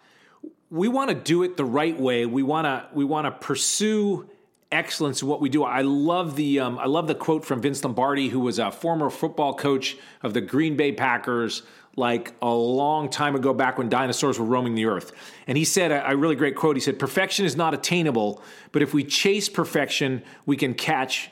We 0.71 0.87
want 0.87 1.11
to 1.11 1.17
do 1.17 1.43
it 1.43 1.57
the 1.57 1.65
right 1.65 1.99
way. 1.99 2.27
We 2.27 2.45
want 2.45 2.67
to 2.67 2.87
we 2.95 3.05
want 3.05 3.27
to 3.27 3.33
pursue 3.33 4.31
excellence 4.73 5.23
in 5.23 5.29
what 5.29 5.41
we 5.41 5.49
do. 5.49 5.65
I 5.65 5.83
love 5.83 6.37
the 6.37 6.61
um, 6.61 6.79
I 6.79 6.87
love 6.87 7.07
the 7.07 7.15
quote 7.15 7.45
from 7.45 7.61
Vince 7.61 7.83
Lombardi, 7.83 8.29
who 8.29 8.41
was 8.41 8.59
a 8.59 8.71
former 8.71 9.11
football 9.11 9.55
coach 9.55 9.97
of 10.23 10.35
the 10.35 10.41
Green 10.41 10.77
Bay 10.77 10.93
Packers, 10.93 11.63
like 11.97 12.33
a 12.41 12.49
long 12.49 13.09
time 13.09 13.35
ago, 13.35 13.53
back 13.53 13.79
when 13.79 13.89
dinosaurs 13.89 14.39
were 14.39 14.47
roaming 14.47 14.75
the 14.75 14.87
earth. 14.87 15.13
And 15.47 15.59
he 15.59 15.65
said 15.65 15.91
a, 15.91 16.11
a 16.11 16.17
really 16.17 16.37
great 16.37 16.57
quote. 16.57 16.77
He 16.77 16.81
said, 16.81 16.99
"Perfection 16.99 17.45
is 17.45 17.57
not 17.57 17.75
attainable, 17.75 18.43
but 18.73 18.83
if 18.83 18.95
we 18.95 19.05
chase 19.05 19.49
perfection, 19.49 20.23
we 20.47 20.57
can 20.57 20.75
catch 20.75 21.31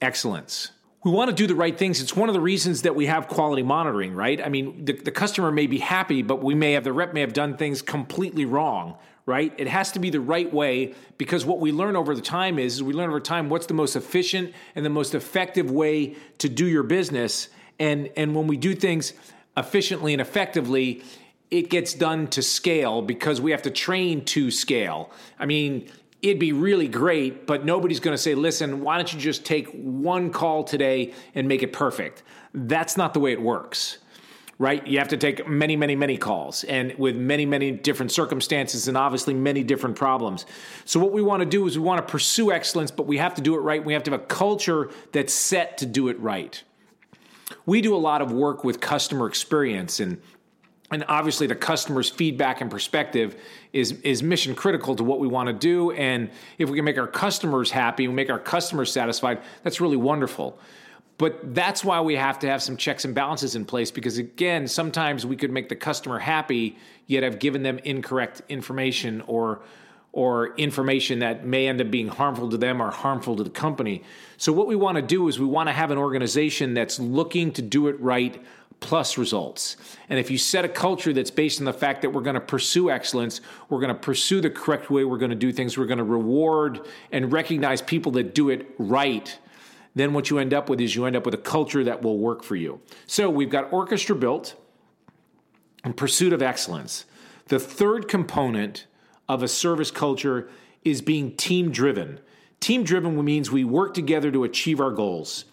excellence." 0.00 0.72
we 1.02 1.10
want 1.10 1.30
to 1.30 1.34
do 1.34 1.46
the 1.46 1.54
right 1.54 1.78
things. 1.78 2.02
It's 2.02 2.14
one 2.14 2.28
of 2.28 2.34
the 2.34 2.40
reasons 2.40 2.82
that 2.82 2.94
we 2.94 3.06
have 3.06 3.26
quality 3.26 3.62
monitoring, 3.62 4.12
right? 4.12 4.40
I 4.40 4.50
mean, 4.50 4.84
the, 4.84 4.92
the, 4.92 5.10
customer 5.10 5.50
may 5.50 5.66
be 5.66 5.78
happy, 5.78 6.20
but 6.22 6.42
we 6.42 6.54
may 6.54 6.72
have 6.72 6.84
the 6.84 6.92
rep 6.92 7.14
may 7.14 7.22
have 7.22 7.32
done 7.32 7.56
things 7.56 7.80
completely 7.80 8.44
wrong, 8.44 8.98
right? 9.30 9.54
It 9.58 9.68
has 9.68 9.92
to 9.92 10.00
be 10.00 10.10
the 10.10 10.20
right 10.20 10.52
way 10.52 10.94
because 11.16 11.46
what 11.46 11.60
we 11.60 11.70
learn 11.70 11.94
over 11.94 12.16
the 12.16 12.20
time 12.20 12.58
is, 12.58 12.74
is 12.74 12.82
we 12.82 12.92
learn 12.92 13.08
over 13.08 13.20
time 13.20 13.48
what's 13.48 13.66
the 13.66 13.74
most 13.74 13.94
efficient 13.94 14.52
and 14.74 14.84
the 14.84 14.90
most 14.90 15.14
effective 15.14 15.70
way 15.70 16.16
to 16.38 16.48
do 16.48 16.66
your 16.66 16.82
business. 16.82 17.48
And 17.78 18.10
and 18.16 18.34
when 18.34 18.48
we 18.48 18.56
do 18.56 18.74
things 18.74 19.12
efficiently 19.56 20.12
and 20.12 20.20
effectively, 20.20 21.04
it 21.50 21.70
gets 21.70 21.94
done 21.94 22.26
to 22.28 22.42
scale 22.42 23.02
because 23.02 23.40
we 23.40 23.52
have 23.52 23.62
to 23.62 23.70
train 23.70 24.24
to 24.24 24.50
scale. 24.50 25.12
I 25.38 25.46
mean, 25.46 25.88
it'd 26.22 26.40
be 26.40 26.52
really 26.52 26.88
great, 26.88 27.46
but 27.46 27.64
nobody's 27.64 28.00
going 28.00 28.14
to 28.14 28.22
say, 28.22 28.34
listen, 28.34 28.80
why 28.80 28.96
don't 28.96 29.12
you 29.12 29.20
just 29.20 29.44
take 29.44 29.68
one 29.68 30.30
call 30.30 30.64
today 30.64 31.14
and 31.36 31.46
make 31.46 31.62
it 31.62 31.72
perfect? 31.72 32.24
That's 32.52 32.96
not 32.96 33.14
the 33.14 33.20
way 33.20 33.32
it 33.32 33.40
works 33.40 33.98
right? 34.60 34.86
You 34.86 34.98
have 34.98 35.08
to 35.08 35.16
take 35.16 35.48
many, 35.48 35.74
many, 35.74 35.96
many 35.96 36.18
calls 36.18 36.64
and 36.64 36.94
with 36.98 37.16
many, 37.16 37.46
many 37.46 37.70
different 37.70 38.12
circumstances 38.12 38.88
and 38.88 38.96
obviously 38.96 39.32
many 39.32 39.64
different 39.64 39.96
problems. 39.96 40.44
So, 40.84 41.00
what 41.00 41.12
we 41.12 41.22
want 41.22 41.40
to 41.40 41.46
do 41.46 41.66
is 41.66 41.78
we 41.78 41.84
want 41.84 42.06
to 42.06 42.12
pursue 42.12 42.52
excellence, 42.52 42.90
but 42.90 43.06
we 43.06 43.16
have 43.16 43.34
to 43.36 43.40
do 43.40 43.54
it 43.54 43.60
right. 43.60 43.82
We 43.82 43.94
have 43.94 44.02
to 44.04 44.10
have 44.10 44.20
a 44.20 44.24
culture 44.26 44.90
that's 45.12 45.32
set 45.32 45.78
to 45.78 45.86
do 45.86 46.08
it 46.08 46.20
right. 46.20 46.62
We 47.64 47.80
do 47.80 47.96
a 47.96 47.98
lot 47.98 48.20
of 48.20 48.32
work 48.32 48.62
with 48.62 48.80
customer 48.80 49.26
experience 49.26 49.98
and 49.98 50.20
and 50.92 51.04
obviously 51.08 51.46
the 51.46 51.54
customer's 51.54 52.10
feedback 52.10 52.60
and 52.60 52.70
perspective 52.70 53.36
is 53.72 53.92
is 54.02 54.22
mission 54.22 54.54
critical 54.54 54.94
to 54.96 55.04
what 55.04 55.20
we 55.20 55.28
want 55.28 55.46
to 55.46 55.52
do 55.52 55.92
and 55.92 56.30
if 56.58 56.68
we 56.68 56.76
can 56.76 56.84
make 56.84 56.98
our 56.98 57.06
customers 57.06 57.70
happy 57.70 58.04
and 58.04 58.14
make 58.14 58.28
our 58.28 58.38
customers 58.38 58.92
satisfied 58.92 59.40
that's 59.62 59.80
really 59.80 59.96
wonderful 59.96 60.58
But 61.20 61.54
that's 61.54 61.84
why 61.84 62.00
we 62.00 62.16
have 62.16 62.38
to 62.38 62.48
have 62.48 62.62
some 62.62 62.78
checks 62.78 63.04
and 63.04 63.14
balances 63.14 63.54
in 63.54 63.66
place 63.66 63.90
because, 63.90 64.16
again, 64.16 64.66
sometimes 64.66 65.26
we 65.26 65.36
could 65.36 65.50
make 65.50 65.68
the 65.68 65.76
customer 65.76 66.18
happy, 66.18 66.78
yet 67.08 67.24
I've 67.24 67.38
given 67.38 67.62
them 67.62 67.78
incorrect 67.84 68.40
information 68.48 69.20
or 69.26 69.60
or 70.12 70.56
information 70.56 71.18
that 71.18 71.44
may 71.44 71.68
end 71.68 71.80
up 71.82 71.90
being 71.90 72.08
harmful 72.08 72.48
to 72.48 72.56
them 72.56 72.80
or 72.80 72.90
harmful 72.90 73.36
to 73.36 73.44
the 73.44 73.50
company. 73.50 74.02
So, 74.38 74.50
what 74.50 74.66
we 74.66 74.76
want 74.76 74.96
to 74.96 75.02
do 75.02 75.28
is 75.28 75.38
we 75.38 75.44
want 75.44 75.68
to 75.68 75.74
have 75.74 75.90
an 75.90 75.98
organization 75.98 76.72
that's 76.72 76.98
looking 76.98 77.52
to 77.52 77.60
do 77.60 77.88
it 77.88 78.00
right 78.00 78.42
plus 78.80 79.18
results. 79.18 79.76
And 80.08 80.18
if 80.18 80.30
you 80.30 80.38
set 80.38 80.64
a 80.64 80.70
culture 80.70 81.12
that's 81.12 81.30
based 81.30 81.60
on 81.60 81.66
the 81.66 81.72
fact 81.74 82.00
that 82.00 82.14
we're 82.14 82.22
going 82.22 82.32
to 82.32 82.40
pursue 82.40 82.88
excellence, 82.90 83.42
we're 83.68 83.80
going 83.80 83.94
to 83.94 84.00
pursue 84.00 84.40
the 84.40 84.48
correct 84.48 84.88
way 84.88 85.04
we're 85.04 85.18
going 85.18 85.28
to 85.28 85.36
do 85.36 85.52
things, 85.52 85.76
we're 85.76 85.84
going 85.84 85.98
to 85.98 86.04
reward 86.04 86.88
and 87.12 87.30
recognize 87.30 87.82
people 87.82 88.10
that 88.12 88.34
do 88.34 88.48
it 88.48 88.74
right, 88.78 89.38
then 89.94 90.12
what 90.12 90.30
you 90.30 90.38
end 90.38 90.54
up 90.54 90.68
with 90.68 90.80
is 90.80 90.94
you 90.94 91.04
end 91.04 91.16
up 91.16 91.24
with 91.24 91.34
a 91.34 91.38
culture 91.38 91.84
that 91.84 92.02
will 92.02 92.18
work 92.18 92.42
for 92.42 92.56
you. 92.56 92.80
So 93.06 93.28
we've 93.28 93.50
got 93.50 93.72
orchestra 93.72 94.14
built 94.14 94.54
and 95.82 95.96
pursuit 95.96 96.32
of 96.32 96.42
excellence. 96.42 97.04
The 97.46 97.58
third 97.58 98.08
component 98.08 98.86
of 99.28 99.42
a 99.42 99.48
service 99.48 99.90
culture 99.90 100.48
is 100.84 101.02
being 101.02 101.36
team 101.36 101.70
driven. 101.70 102.20
Team 102.60 102.84
driven 102.84 103.22
means 103.24 103.50
we 103.50 103.64
work 103.64 103.94
together 103.94 104.30
to 104.30 104.44
achieve 104.44 104.80
our 104.80 104.90
goals 104.90 105.44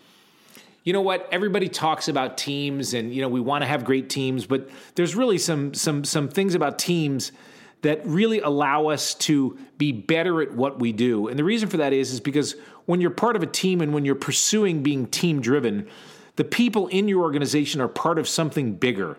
you 0.88 0.94
know 0.94 1.02
what? 1.02 1.28
Everybody 1.34 1.68
talks 1.68 2.08
about 2.08 2.38
teams, 2.38 2.94
and 2.94 3.14
you 3.14 3.22
know 3.22 3.28
we 3.28 3.42
want 3.42 3.62
to 3.62 3.66
have 3.66 3.84
great 3.84 4.10
teams, 4.10 4.46
but 4.46 4.70
there's 4.96 5.18
really 5.18 5.38
some 5.38 5.74
some 5.74 6.06
some 6.06 6.30
things 6.30 6.56
about 6.56 6.80
teams 6.80 7.34
that 7.82 8.06
really 8.06 8.40
allow 8.40 8.88
us 8.88 9.14
to 9.14 9.58
be 9.78 9.92
better 9.92 10.42
at 10.42 10.54
what 10.54 10.80
we 10.80 10.92
do. 10.92 11.28
And 11.28 11.38
the 11.38 11.44
reason 11.44 11.70
for 11.70 11.78
that 11.78 11.94
is 11.94 12.12
is 12.12 12.20
because 12.20 12.56
when 12.86 13.02
you're 13.02 13.12
part 13.12 13.36
of 13.36 13.44
a 13.44 13.48
team 13.48 13.82
and 13.82 13.94
when 13.94 14.06
you're 14.06 14.16
pursuing 14.16 14.84
being 14.84 15.08
team 15.08 15.42
driven, 15.42 15.88
the 16.36 16.44
people 16.44 16.88
in 16.88 17.08
your 17.08 17.22
organization 17.22 17.82
are 17.82 17.88
part 17.88 18.18
of 18.18 18.28
something 18.28 18.74
bigger. 18.74 19.18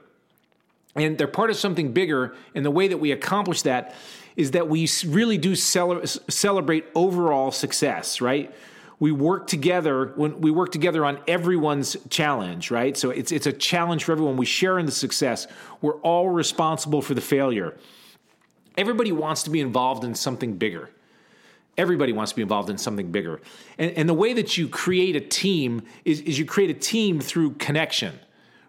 And 0.96 1.16
they're 1.16 1.28
part 1.28 1.50
of 1.50 1.56
something 1.56 1.92
bigger, 1.92 2.34
and 2.54 2.64
the 2.64 2.70
way 2.70 2.88
that 2.88 2.98
we 2.98 3.12
accomplish 3.12 3.62
that 3.62 3.94
is 4.34 4.52
that 4.52 4.68
we 4.68 4.88
really 5.06 5.38
do 5.38 5.54
celebrate 5.54 6.86
overall 6.94 7.52
success, 7.52 8.20
right? 8.20 8.52
we 9.00 9.12
work 9.12 9.46
together 9.46 10.12
when 10.16 10.40
we 10.40 10.50
work 10.50 10.72
together 10.72 11.04
on 11.04 11.20
everyone's 11.28 11.96
challenge, 12.10 12.70
right? 12.70 12.96
So 12.96 13.10
it's 13.10 13.30
it's 13.30 13.46
a 13.46 13.52
challenge 13.52 14.04
for 14.04 14.12
everyone. 14.12 14.36
We 14.36 14.46
share 14.46 14.78
in 14.78 14.86
the 14.86 14.92
success. 14.92 15.46
We're 15.80 16.00
all 16.00 16.28
responsible 16.30 17.02
for 17.02 17.14
the 17.14 17.20
failure. 17.20 17.76
Everybody 18.78 19.10
wants 19.10 19.42
to 19.42 19.50
be 19.50 19.60
involved 19.60 20.04
in 20.04 20.14
something 20.14 20.54
bigger. 20.54 20.88
Everybody 21.76 22.12
wants 22.12 22.32
to 22.32 22.36
be 22.36 22.42
involved 22.42 22.70
in 22.70 22.78
something 22.78 23.10
bigger. 23.10 23.40
And, 23.76 23.90
and 23.92 24.08
the 24.08 24.14
way 24.14 24.32
that 24.32 24.56
you 24.56 24.68
create 24.68 25.16
a 25.16 25.20
team 25.20 25.82
is, 26.04 26.20
is 26.20 26.38
you 26.38 26.44
create 26.44 26.70
a 26.70 26.78
team 26.78 27.20
through 27.20 27.54
connection, 27.54 28.18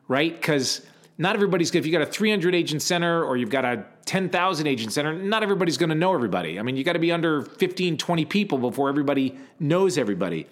right? 0.08 0.34
Because 0.34 0.82
not 1.20 1.36
everybody's 1.36 1.76
if 1.76 1.86
you 1.86 1.92
got 1.92 2.02
a 2.02 2.08
300 2.08 2.56
agent 2.56 2.82
center 2.82 3.24
or 3.24 3.38
you've 3.38 3.52
got 3.52 3.66
a 3.66 3.86
10,000 4.06 4.68
agent 4.68 4.94
center, 4.94 5.14
not 5.14 5.44
everybody's 5.44 5.78
going 5.78 5.90
to 5.90 5.96
know 5.96 6.14
everybody. 6.16 6.58
I 6.58 6.64
mean, 6.64 6.76
you 6.76 6.84
got 6.84 6.94
to 6.94 7.00
be 7.00 7.12
under 7.12 7.44
15, 7.44 7.98
20 7.98 8.26
people 8.26 8.58
before 8.58 8.90
everybody 8.90 9.38
knows 9.60 9.98
everybody. 10.00 10.48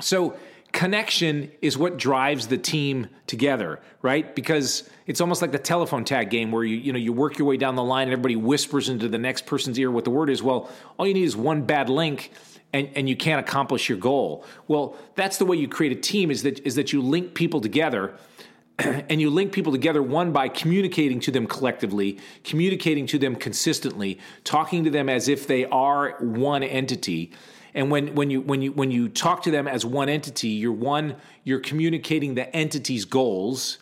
So, 0.00 0.36
connection 0.72 1.50
is 1.62 1.78
what 1.78 1.96
drives 1.96 2.48
the 2.48 2.58
team 2.58 3.08
together, 3.26 3.80
right? 4.02 4.34
Because 4.34 4.88
it's 5.06 5.20
almost 5.20 5.42
like 5.42 5.52
the 5.52 5.58
telephone 5.58 6.04
tag 6.04 6.30
game 6.30 6.52
where 6.52 6.64
you 6.64 6.76
you 6.76 6.92
know 6.92 6.98
you 6.98 7.12
work 7.12 7.38
your 7.38 7.48
way 7.48 7.56
down 7.56 7.74
the 7.74 7.82
line 7.82 8.04
and 8.04 8.12
everybody 8.12 8.36
whispers 8.36 8.88
into 8.88 9.08
the 9.08 9.18
next 9.18 9.46
person's 9.46 9.78
ear 9.78 9.90
what 9.90 10.04
the 10.04 10.10
word 10.10 10.30
is. 10.30 10.42
Well, 10.42 10.70
all 10.98 11.06
you 11.06 11.14
need 11.14 11.24
is 11.24 11.36
one 11.36 11.62
bad 11.62 11.88
link 11.88 12.32
and, 12.72 12.88
and 12.94 13.08
you 13.08 13.16
can't 13.16 13.40
accomplish 13.40 13.88
your 13.88 13.98
goal. 13.98 14.44
Well, 14.66 14.96
that's 15.14 15.38
the 15.38 15.46
way 15.46 15.56
you 15.56 15.68
create 15.68 15.92
a 15.92 16.00
team 16.00 16.30
is 16.30 16.42
that 16.42 16.60
is 16.66 16.74
that 16.74 16.92
you 16.92 17.00
link 17.02 17.34
people 17.34 17.60
together 17.60 18.14
and 18.78 19.20
you 19.20 19.30
link 19.30 19.52
people 19.52 19.72
together 19.72 20.02
one 20.02 20.32
by 20.32 20.48
communicating 20.48 21.18
to 21.20 21.30
them 21.30 21.46
collectively, 21.46 22.18
communicating 22.44 23.06
to 23.06 23.18
them 23.18 23.34
consistently, 23.34 24.18
talking 24.44 24.84
to 24.84 24.90
them 24.90 25.08
as 25.08 25.28
if 25.28 25.46
they 25.46 25.64
are 25.66 26.16
one 26.20 26.62
entity. 26.62 27.32
And 27.74 27.90
when, 27.90 28.14
when 28.14 28.30
you 28.30 28.40
when 28.40 28.62
you 28.62 28.72
when 28.72 28.90
you 28.90 29.08
talk 29.08 29.42
to 29.42 29.50
them 29.50 29.68
as 29.68 29.84
one 29.84 30.08
entity, 30.08 30.48
you're 30.48 30.72
one 30.72 31.16
you're 31.44 31.60
communicating 31.60 32.34
the 32.34 32.54
entity's 32.54 33.04
goals, 33.04 33.78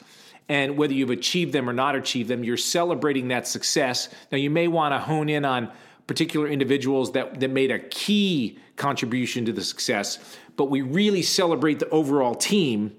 and 0.48 0.76
whether 0.76 0.92
you've 0.92 1.10
achieved 1.10 1.52
them 1.52 1.68
or 1.68 1.72
not 1.72 1.94
achieved 1.94 2.28
them, 2.28 2.44
you're 2.44 2.56
celebrating 2.56 3.28
that 3.28 3.46
success. 3.46 4.08
Now 4.30 4.38
you 4.38 4.50
may 4.50 4.68
want 4.68 4.92
to 4.92 4.98
hone 4.98 5.28
in 5.28 5.44
on 5.44 5.70
particular 6.06 6.46
individuals 6.46 7.12
that, 7.12 7.40
that 7.40 7.50
made 7.50 7.70
a 7.70 7.80
key 7.80 8.58
contribution 8.76 9.44
to 9.44 9.52
the 9.52 9.64
success, 9.64 10.36
but 10.56 10.70
we 10.70 10.82
really 10.82 11.22
celebrate 11.22 11.78
the 11.78 11.88
overall 11.88 12.34
team 12.34 12.96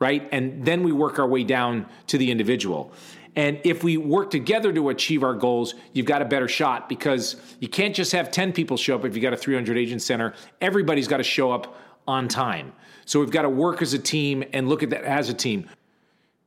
right? 0.00 0.26
And 0.32 0.64
then 0.64 0.82
we 0.82 0.90
work 0.92 1.18
our 1.18 1.28
way 1.28 1.44
down 1.44 1.86
to 2.08 2.18
the 2.18 2.30
individual. 2.30 2.92
And 3.36 3.60
if 3.64 3.84
we 3.84 3.96
work 3.96 4.30
together 4.30 4.72
to 4.72 4.88
achieve 4.88 5.22
our 5.22 5.34
goals, 5.34 5.74
you've 5.92 6.06
got 6.06 6.22
a 6.22 6.24
better 6.24 6.48
shot 6.48 6.88
because 6.88 7.36
you 7.60 7.68
can't 7.68 7.94
just 7.94 8.12
have 8.12 8.30
10 8.30 8.52
people 8.52 8.76
show 8.76 8.96
up 8.96 9.04
if 9.04 9.14
you've 9.14 9.22
got 9.22 9.32
a 9.32 9.36
300 9.36 9.78
agent 9.78 10.02
center. 10.02 10.34
Everybody's 10.60 11.08
got 11.08 11.18
to 11.18 11.22
show 11.22 11.52
up 11.52 11.76
on 12.08 12.28
time. 12.28 12.72
So 13.04 13.20
we've 13.20 13.30
got 13.30 13.42
to 13.42 13.48
work 13.48 13.82
as 13.82 13.94
a 13.94 13.98
team 13.98 14.44
and 14.52 14.68
look 14.68 14.82
at 14.82 14.90
that 14.90 15.04
as 15.04 15.28
a 15.28 15.34
team. 15.34 15.68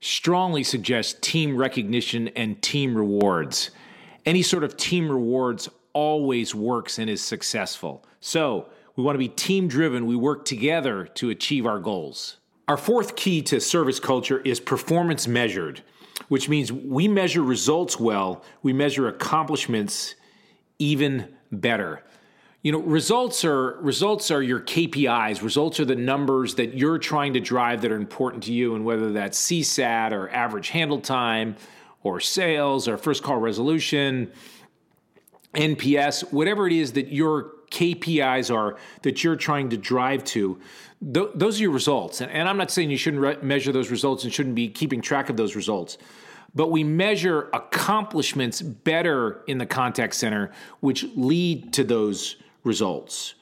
Strongly 0.01 0.63
suggest 0.63 1.21
team 1.21 1.55
recognition 1.55 2.27
and 2.29 2.61
team 2.61 2.95
rewards. 2.95 3.71
Any 4.25 4.41
sort 4.41 4.63
of 4.63 4.75
team 4.75 5.09
rewards 5.09 5.69
always 5.93 6.53
works 6.53 6.99
and 6.99 7.09
is 7.09 7.23
successful. 7.23 8.05
So 8.19 8.67
we 8.95 9.03
want 9.03 9.15
to 9.15 9.19
be 9.19 9.29
team 9.29 9.67
driven. 9.67 10.05
We 10.05 10.15
work 10.15 10.45
together 10.45 11.05
to 11.15 11.29
achieve 11.29 11.65
our 11.65 11.79
goals. 11.79 12.37
Our 12.67 12.77
fourth 12.77 13.15
key 13.15 13.41
to 13.43 13.59
service 13.59 13.99
culture 13.99 14.39
is 14.39 14.59
performance 14.59 15.27
measured, 15.27 15.81
which 16.30 16.50
means 16.50 16.72
we 16.72 17.08
measure 17.08 17.42
results 17.42 18.00
well, 18.00 18.44
we 18.62 18.74
measure 18.74 19.08
accomplishments 19.08 20.15
even 20.80 21.34
better. 21.51 22.03
You 22.62 22.72
know, 22.72 22.80
results 22.80 23.44
are 23.44 23.77
results 23.82 24.32
are 24.32 24.42
your 24.42 24.62
KPIs. 24.62 25.42
Results 25.42 25.82
are 25.82 25.86
the 25.86 25.96
numbers 25.96 26.56
that 26.56 26.75
you're 26.75 26.98
trying 26.98 27.34
to 27.34 27.42
drive 27.42 27.82
that 27.82 27.92
are 27.92 27.98
important 27.98 28.44
to 28.44 28.53
you 28.53 28.75
and 28.75 28.86
whether 28.86 29.12
that's 29.12 29.39
CSAT 29.39 30.13
or 30.13 30.30
average 30.30 30.70
handle 30.70 31.01
time 31.01 31.58
or 32.03 32.22
sales 32.22 32.88
or 32.88 32.98
first 32.98 33.22
call 33.22 33.38
resolution, 33.38 34.32
NPS, 35.53 36.32
whatever 36.32 36.65
it 36.65 36.74
is 36.74 36.94
that 36.94 37.12
your 37.12 37.51
KPIs 37.74 38.53
are 38.53 38.77
that 39.01 39.24
you're 39.24 39.36
trying 39.36 39.70
to 39.72 39.77
drive 39.77 40.24
to, 40.25 40.60
th- 41.13 41.30
those 41.36 41.60
are 41.60 41.63
your 41.63 41.72
results. 41.72 42.22
And, 42.22 42.32
and, 42.32 42.48
I'm 42.48 42.58
not 42.58 42.72
saying 42.72 42.92
you 42.92 42.98
shouldn't 42.98 43.22
re- 43.22 43.38
measure 43.42 43.72
those 43.72 43.89
results 43.89 44.24
and 44.24 44.32
shouldn't 44.32 44.56
be 44.56 44.70
keeping 44.70 45.01
track 45.01 45.30
of 45.30 45.38
those 45.38 45.56
results. 45.56 45.98
But 46.56 46.70
we 46.70 46.84
measure 46.84 47.50
accomplishments 47.51 48.62
better 48.62 49.42
in 49.48 49.58
the 49.58 49.65
contact 49.65 50.13
center, 50.13 50.51
which 50.82 51.03
lead 51.15 51.74
to 51.74 51.84
those 51.84 52.36
results, 52.63 53.34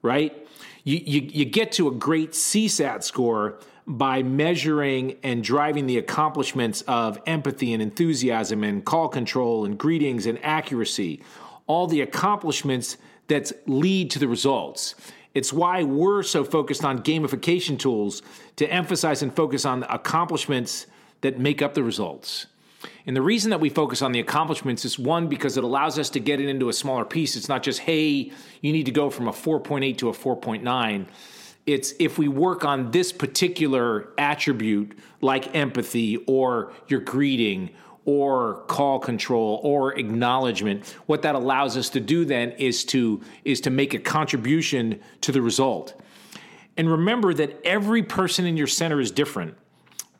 right? 0.00 0.34
You, 0.82 1.00
you, 1.04 1.20
you 1.20 1.44
get 1.44 1.72
to 1.72 1.88
a 1.88 1.90
great 1.90 2.32
CSAT 2.32 3.02
score 3.02 3.58
by 3.86 4.22
measuring 4.22 5.18
and 5.22 5.44
driving 5.44 5.86
the 5.86 5.98
accomplishments 5.98 6.82
of 6.82 7.20
empathy 7.26 7.74
and 7.74 7.82
enthusiasm 7.82 8.64
and 8.64 8.82
call 8.82 9.08
control 9.08 9.66
and 9.66 9.76
greetings 9.76 10.24
and 10.24 10.42
accuracy, 10.42 11.22
all 11.66 11.86
the 11.86 12.00
accomplishments 12.00 12.96
that 13.28 13.52
lead 13.66 14.10
to 14.10 14.18
the 14.18 14.28
results. 14.28 14.94
It's 15.34 15.52
why 15.52 15.82
we're 15.82 16.22
so 16.22 16.44
focused 16.44 16.84
on 16.84 17.02
gamification 17.02 17.78
tools 17.78 18.22
to 18.56 18.70
emphasize 18.70 19.22
and 19.22 19.34
focus 19.34 19.64
on 19.64 19.80
the 19.80 19.92
accomplishments 19.92 20.86
that 21.22 21.38
make 21.38 21.62
up 21.62 21.74
the 21.74 21.82
results. 21.82 22.46
And 23.06 23.16
the 23.16 23.22
reason 23.22 23.50
that 23.50 23.60
we 23.60 23.68
focus 23.68 24.02
on 24.02 24.12
the 24.12 24.20
accomplishments 24.20 24.84
is 24.84 24.98
one, 24.98 25.28
because 25.28 25.56
it 25.56 25.64
allows 25.64 25.98
us 25.98 26.10
to 26.10 26.20
get 26.20 26.40
it 26.40 26.48
into 26.48 26.68
a 26.68 26.72
smaller 26.72 27.04
piece. 27.04 27.36
It's 27.36 27.48
not 27.48 27.62
just, 27.62 27.80
hey, 27.80 28.30
you 28.60 28.72
need 28.72 28.86
to 28.86 28.92
go 28.92 29.10
from 29.10 29.26
a 29.26 29.32
4.8 29.32 29.98
to 29.98 30.08
a 30.08 30.12
4.9. 30.12 31.06
It's 31.66 31.94
if 31.98 32.18
we 32.18 32.28
work 32.28 32.64
on 32.64 32.90
this 32.90 33.10
particular 33.10 34.10
attribute, 34.18 34.98
like 35.22 35.54
empathy 35.56 36.18
or 36.26 36.72
your 36.88 37.00
greeting 37.00 37.70
or 38.06 38.64
call 38.66 38.98
control 38.98 39.60
or 39.62 39.98
acknowledgement 39.98 40.86
what 41.06 41.22
that 41.22 41.34
allows 41.34 41.76
us 41.76 41.88
to 41.90 42.00
do 42.00 42.24
then 42.24 42.50
is 42.52 42.84
to 42.84 43.20
is 43.44 43.60
to 43.62 43.70
make 43.70 43.94
a 43.94 43.98
contribution 43.98 45.00
to 45.22 45.32
the 45.32 45.40
result. 45.40 46.00
And 46.76 46.90
remember 46.90 47.32
that 47.34 47.60
every 47.64 48.02
person 48.02 48.46
in 48.46 48.56
your 48.56 48.66
center 48.66 49.00
is 49.00 49.10
different. 49.10 49.56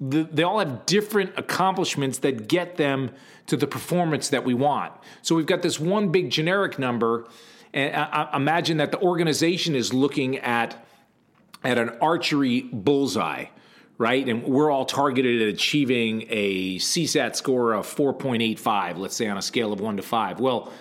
They 0.01 0.43
all 0.43 0.59
have 0.59 0.87
different 0.87 1.33
accomplishments 1.37 2.19
that 2.19 2.49
get 2.49 2.77
them 2.77 3.11
to 3.47 3.57
the 3.57 3.67
performance 3.67 4.29
that 4.31 4.45
we 4.45 4.55
want. 4.55 4.93
So 5.23 5.35
we've 5.35 5.47
got 5.47 5.63
this 5.63 5.79
one 5.79 6.11
big 6.11 6.31
generic 6.31 6.79
number 6.79 7.27
and 7.75 7.95
I 7.97 8.31
imagine 8.35 8.77
that 8.77 8.93
the 8.93 9.01
organization 9.01 9.75
is 9.75 9.93
looking 9.93 10.39
at 10.39 10.87
at 11.65 11.77
an 11.77 11.91
archery 12.01 12.63
bullseye 12.73 13.47
right? 13.99 14.29
And 14.29 14.43
we're 14.43 14.71
all 14.71 14.85
targeted 14.85 15.43
at 15.43 15.49
achieving 15.49 16.27
a 16.29 16.77
CSAT 16.79 17.37
score 17.37 17.73
of 17.73 17.87
4.85, 17.87 18.99
let's 18.99 19.17
say 19.17 19.29
on 19.29 19.39
a 19.39 19.43
scale 19.43 19.73
of 19.73 19.81
1 19.81 19.97
to 19.97 20.03
5. 20.03 20.41
Well, 20.41 20.73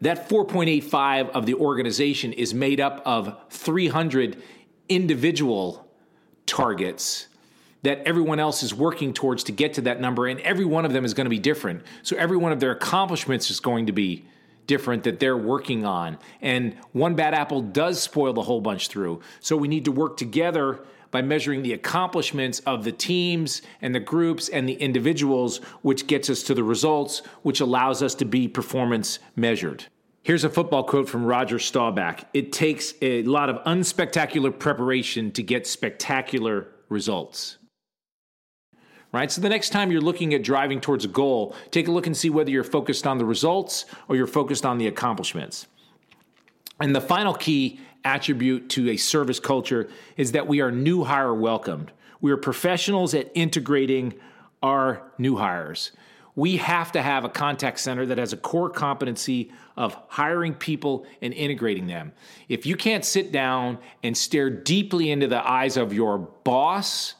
that 0.00 0.28
4.85 0.28 1.30
of 1.30 1.46
the 1.46 1.54
organization 1.54 2.32
is 2.32 2.54
made 2.54 2.80
up 2.80 3.02
of 3.04 3.38
300 3.50 4.42
individual 4.88 5.88
targets 6.46 7.28
that 7.82 8.02
everyone 8.06 8.40
else 8.40 8.62
is 8.62 8.74
working 8.74 9.12
towards 9.12 9.44
to 9.44 9.52
get 9.52 9.74
to 9.74 9.82
that 9.82 10.00
number, 10.00 10.26
and 10.26 10.40
every 10.40 10.64
one 10.64 10.86
of 10.86 10.92
them 10.94 11.04
is 11.04 11.12
going 11.12 11.26
to 11.26 11.30
be 11.30 11.38
different. 11.38 11.82
So 12.02 12.16
every 12.16 12.38
one 12.38 12.50
of 12.50 12.58
their 12.58 12.70
accomplishments 12.70 13.50
is 13.50 13.60
going 13.60 13.86
to 13.86 13.92
be 13.92 14.24
different 14.66 15.04
that 15.04 15.20
they're 15.20 15.36
working 15.36 15.84
on. 15.84 16.18
And 16.40 16.74
one 16.92 17.14
bad 17.14 17.34
apple 17.34 17.60
does 17.60 18.00
spoil 18.00 18.32
the 18.32 18.42
whole 18.42 18.62
bunch 18.62 18.88
through. 18.88 19.20
So 19.40 19.56
we 19.58 19.68
need 19.68 19.84
to 19.84 19.92
work 19.92 20.16
together 20.16 20.80
by 21.14 21.22
measuring 21.22 21.62
the 21.62 21.72
accomplishments 21.72 22.58
of 22.66 22.82
the 22.82 22.90
teams 22.90 23.62
and 23.80 23.94
the 23.94 24.00
groups 24.00 24.48
and 24.48 24.68
the 24.68 24.72
individuals, 24.72 25.58
which 25.82 26.08
gets 26.08 26.28
us 26.28 26.42
to 26.42 26.54
the 26.54 26.64
results, 26.64 27.22
which 27.44 27.60
allows 27.60 28.02
us 28.02 28.16
to 28.16 28.24
be 28.24 28.48
performance 28.48 29.20
measured. 29.36 29.84
Here's 30.24 30.42
a 30.42 30.50
football 30.50 30.82
quote 30.82 31.08
from 31.08 31.24
Roger 31.24 31.60
Staubach 31.60 32.24
It 32.34 32.52
takes 32.52 32.94
a 33.00 33.22
lot 33.22 33.48
of 33.48 33.62
unspectacular 33.62 34.58
preparation 34.58 35.30
to 35.32 35.42
get 35.44 35.68
spectacular 35.68 36.66
results. 36.88 37.58
Right? 39.12 39.30
So 39.30 39.40
the 39.40 39.48
next 39.48 39.70
time 39.70 39.92
you're 39.92 40.00
looking 40.00 40.34
at 40.34 40.42
driving 40.42 40.80
towards 40.80 41.04
a 41.04 41.08
goal, 41.08 41.54
take 41.70 41.86
a 41.86 41.92
look 41.92 42.08
and 42.08 42.16
see 42.16 42.28
whether 42.28 42.50
you're 42.50 42.64
focused 42.64 43.06
on 43.06 43.18
the 43.18 43.24
results 43.24 43.84
or 44.08 44.16
you're 44.16 44.26
focused 44.26 44.66
on 44.66 44.78
the 44.78 44.88
accomplishments. 44.88 45.68
And 46.80 46.92
the 46.92 47.00
final 47.00 47.34
key 47.34 47.78
attribute 48.04 48.68
to 48.70 48.90
a 48.90 48.96
service 48.96 49.40
culture 49.40 49.88
is 50.16 50.32
that 50.32 50.46
we 50.46 50.60
are 50.60 50.70
new 50.70 51.04
hire 51.04 51.34
welcomed. 51.34 51.90
We 52.20 52.30
are 52.32 52.36
professionals 52.36 53.14
at 53.14 53.30
integrating 53.34 54.14
our 54.62 55.02
new 55.18 55.36
hires. 55.36 55.92
We 56.36 56.56
have 56.56 56.92
to 56.92 57.02
have 57.02 57.24
a 57.24 57.28
contact 57.28 57.78
center 57.78 58.06
that 58.06 58.18
has 58.18 58.32
a 58.32 58.36
core 58.36 58.70
competency 58.70 59.52
of 59.76 59.96
hiring 60.08 60.54
people 60.54 61.06
and 61.22 61.32
integrating 61.32 61.86
them. 61.86 62.12
If 62.48 62.66
you 62.66 62.76
can't 62.76 63.04
sit 63.04 63.30
down 63.30 63.78
and 64.02 64.16
stare 64.16 64.50
deeply 64.50 65.10
into 65.10 65.28
the 65.28 65.48
eyes 65.48 65.76
of 65.76 65.92
your 65.92 66.18
boss 66.18 67.14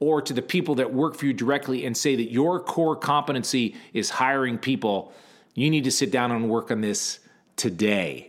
or 0.00 0.22
to 0.22 0.32
the 0.32 0.42
people 0.42 0.76
that 0.76 0.92
work 0.92 1.14
for 1.14 1.26
you 1.26 1.32
directly 1.32 1.86
and 1.86 1.96
say 1.96 2.16
that 2.16 2.32
your 2.32 2.60
core 2.60 2.96
competency 2.96 3.76
is 3.92 4.10
hiring 4.10 4.58
people, 4.58 5.12
you 5.54 5.70
need 5.70 5.84
to 5.84 5.90
sit 5.90 6.10
down 6.10 6.32
and 6.32 6.48
work 6.48 6.70
on 6.70 6.80
this 6.80 7.20
today 7.56 8.28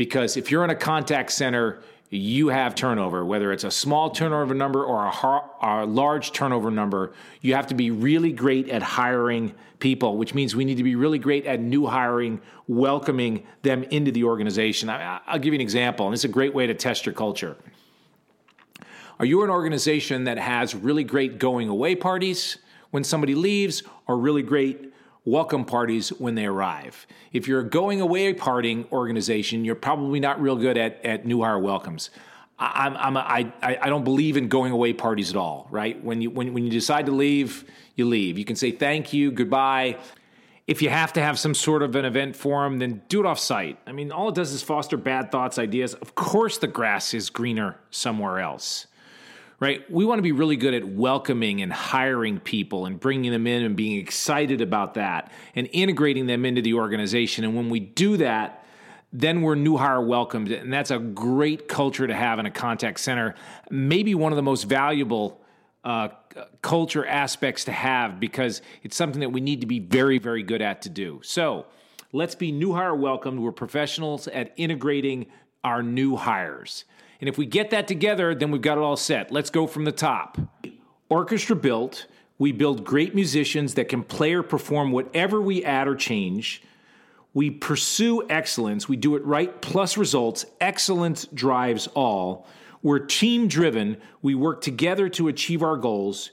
because 0.00 0.38
if 0.38 0.50
you're 0.50 0.64
in 0.64 0.70
a 0.70 0.74
contact 0.74 1.30
center, 1.30 1.78
you 2.08 2.48
have 2.48 2.74
turnover, 2.74 3.22
whether 3.22 3.52
it's 3.52 3.64
a 3.64 3.70
small 3.70 4.08
turnover 4.08 4.54
number 4.54 4.82
or 4.82 5.04
a, 5.04 5.42
a, 5.60 5.84
large 5.84 6.32
turnover 6.32 6.70
number. 6.70 7.12
You 7.42 7.52
have 7.52 7.66
to 7.66 7.74
be 7.74 7.90
really 7.90 8.32
great 8.32 8.70
at 8.70 8.80
hiring 8.80 9.54
people, 9.78 10.16
which 10.16 10.32
means 10.32 10.56
we 10.56 10.64
need 10.64 10.78
to 10.78 10.82
be 10.82 10.94
really 10.94 11.18
great 11.18 11.44
at 11.44 11.60
new 11.60 11.84
hiring, 11.84 12.40
welcoming 12.66 13.46
them 13.60 13.82
into 13.90 14.10
the 14.10 14.24
organization. 14.24 14.88
I, 14.88 15.20
I'll 15.26 15.38
give 15.38 15.52
you 15.52 15.58
an 15.58 15.60
example, 15.60 16.06
and 16.06 16.14
it's 16.14 16.24
a 16.24 16.28
great 16.28 16.54
way 16.54 16.66
to 16.66 16.72
test 16.72 17.04
your 17.04 17.14
culture. 17.14 17.58
Are 19.18 19.26
you 19.26 19.44
an 19.44 19.50
organization 19.50 20.24
that 20.24 20.38
has 20.38 20.74
really 20.74 21.04
great 21.04 21.38
going 21.38 21.68
away 21.68 21.94
parties 21.94 22.56
when 22.90 23.04
somebody 23.04 23.34
leaves, 23.34 23.82
or 24.06 24.16
really 24.16 24.42
great 24.42 24.89
welcome 25.24 25.64
parties 25.64 26.10
when 26.10 26.34
they 26.34 26.46
arrive. 26.46 27.06
If 27.32 27.46
you're 27.46 27.60
a 27.60 27.68
going 27.68 28.00
away 28.00 28.32
partying 28.34 28.90
organization, 28.90 29.64
you're 29.64 29.74
probably 29.74 30.20
not 30.20 30.40
real 30.40 30.56
good 30.56 30.78
at, 30.78 31.04
at 31.04 31.26
new 31.26 31.42
hire 31.42 31.58
welcomes. 31.58 32.10
I'm, 32.58 32.96
I'm 32.96 33.16
a, 33.16 33.20
I, 33.20 33.52
I 33.62 33.88
don't 33.88 34.04
believe 34.04 34.36
in 34.36 34.48
going 34.48 34.72
away 34.72 34.92
parties 34.92 35.30
at 35.30 35.36
all, 35.36 35.66
right? 35.70 36.02
When 36.04 36.20
you, 36.20 36.30
when, 36.30 36.52
when 36.52 36.64
you 36.64 36.70
decide 36.70 37.06
to 37.06 37.12
leave, 37.12 37.64
you 37.96 38.04
leave. 38.04 38.38
You 38.38 38.44
can 38.44 38.56
say 38.56 38.70
thank 38.70 39.12
you, 39.12 39.30
goodbye. 39.30 39.96
If 40.66 40.82
you 40.82 40.90
have 40.90 41.12
to 41.14 41.22
have 41.22 41.38
some 41.38 41.54
sort 41.54 41.82
of 41.82 41.96
an 41.96 42.04
event 42.04 42.36
for 42.36 42.62
them, 42.62 42.78
then 42.78 43.02
do 43.08 43.20
it 43.20 43.26
off 43.26 43.38
site. 43.38 43.78
I 43.86 43.92
mean, 43.92 44.12
all 44.12 44.28
it 44.28 44.34
does 44.34 44.52
is 44.52 44.62
foster 44.62 44.96
bad 44.96 45.32
thoughts, 45.32 45.58
ideas. 45.58 45.94
Of 45.94 46.14
course, 46.14 46.58
the 46.58 46.68
grass 46.68 47.14
is 47.14 47.30
greener 47.30 47.76
somewhere 47.90 48.40
else 48.40 48.86
right? 49.60 49.88
We 49.90 50.06
want 50.06 50.18
to 50.18 50.22
be 50.22 50.32
really 50.32 50.56
good 50.56 50.72
at 50.72 50.84
welcoming 50.84 51.60
and 51.60 51.70
hiring 51.70 52.40
people 52.40 52.86
and 52.86 52.98
bringing 52.98 53.30
them 53.30 53.46
in 53.46 53.62
and 53.62 53.76
being 53.76 54.00
excited 54.00 54.62
about 54.62 54.94
that 54.94 55.30
and 55.54 55.68
integrating 55.72 56.26
them 56.26 56.46
into 56.46 56.62
the 56.62 56.74
organization. 56.74 57.44
And 57.44 57.54
when 57.54 57.68
we 57.68 57.78
do 57.78 58.16
that, 58.16 58.64
then 59.12 59.42
we're 59.42 59.56
new 59.56 59.76
hire 59.76 60.00
welcomed. 60.00 60.50
And 60.50 60.72
that's 60.72 60.90
a 60.90 60.98
great 60.98 61.68
culture 61.68 62.06
to 62.06 62.14
have 62.14 62.38
in 62.38 62.46
a 62.46 62.50
contact 62.50 63.00
center. 63.00 63.34
Maybe 63.70 64.14
one 64.14 64.32
of 64.32 64.36
the 64.36 64.42
most 64.42 64.64
valuable 64.64 65.42
uh, 65.84 66.08
culture 66.62 67.04
aspects 67.04 67.64
to 67.64 67.72
have 67.72 68.18
because 68.18 68.62
it's 68.82 68.96
something 68.96 69.20
that 69.20 69.30
we 69.30 69.40
need 69.40 69.60
to 69.60 69.66
be 69.66 69.78
very, 69.78 70.18
very 70.18 70.42
good 70.42 70.62
at 70.62 70.82
to 70.82 70.88
do. 70.88 71.20
So 71.22 71.66
let's 72.12 72.34
be 72.34 72.50
new 72.50 72.72
hire 72.72 72.94
welcomed. 72.94 73.40
We're 73.40 73.52
professionals 73.52 74.26
at 74.28 74.52
integrating 74.56 75.26
our 75.64 75.82
new 75.82 76.16
hires. 76.16 76.84
And 77.20 77.28
if 77.28 77.36
we 77.36 77.46
get 77.46 77.70
that 77.70 77.86
together, 77.86 78.34
then 78.34 78.50
we've 78.50 78.62
got 78.62 78.78
it 78.78 78.82
all 78.82 78.96
set. 78.96 79.30
Let's 79.30 79.50
go 79.50 79.66
from 79.66 79.84
the 79.84 79.92
top. 79.92 80.38
Orchestra 81.08 81.54
built, 81.54 82.06
we 82.38 82.52
build 82.52 82.84
great 82.84 83.14
musicians 83.14 83.74
that 83.74 83.88
can 83.88 84.02
play 84.02 84.32
or 84.32 84.42
perform 84.42 84.92
whatever 84.92 85.40
we 85.40 85.64
add 85.64 85.86
or 85.86 85.94
change. 85.94 86.62
We 87.34 87.50
pursue 87.50 88.28
excellence, 88.28 88.88
we 88.88 88.96
do 88.96 89.14
it 89.16 89.24
right 89.24 89.60
plus 89.60 89.96
results. 89.96 90.46
Excellence 90.60 91.26
drives 91.26 91.86
all. 91.88 92.46
We're 92.82 93.00
team 93.00 93.46
driven, 93.46 93.98
we 94.22 94.34
work 94.34 94.62
together 94.62 95.08
to 95.10 95.28
achieve 95.28 95.62
our 95.62 95.76
goals. 95.76 96.30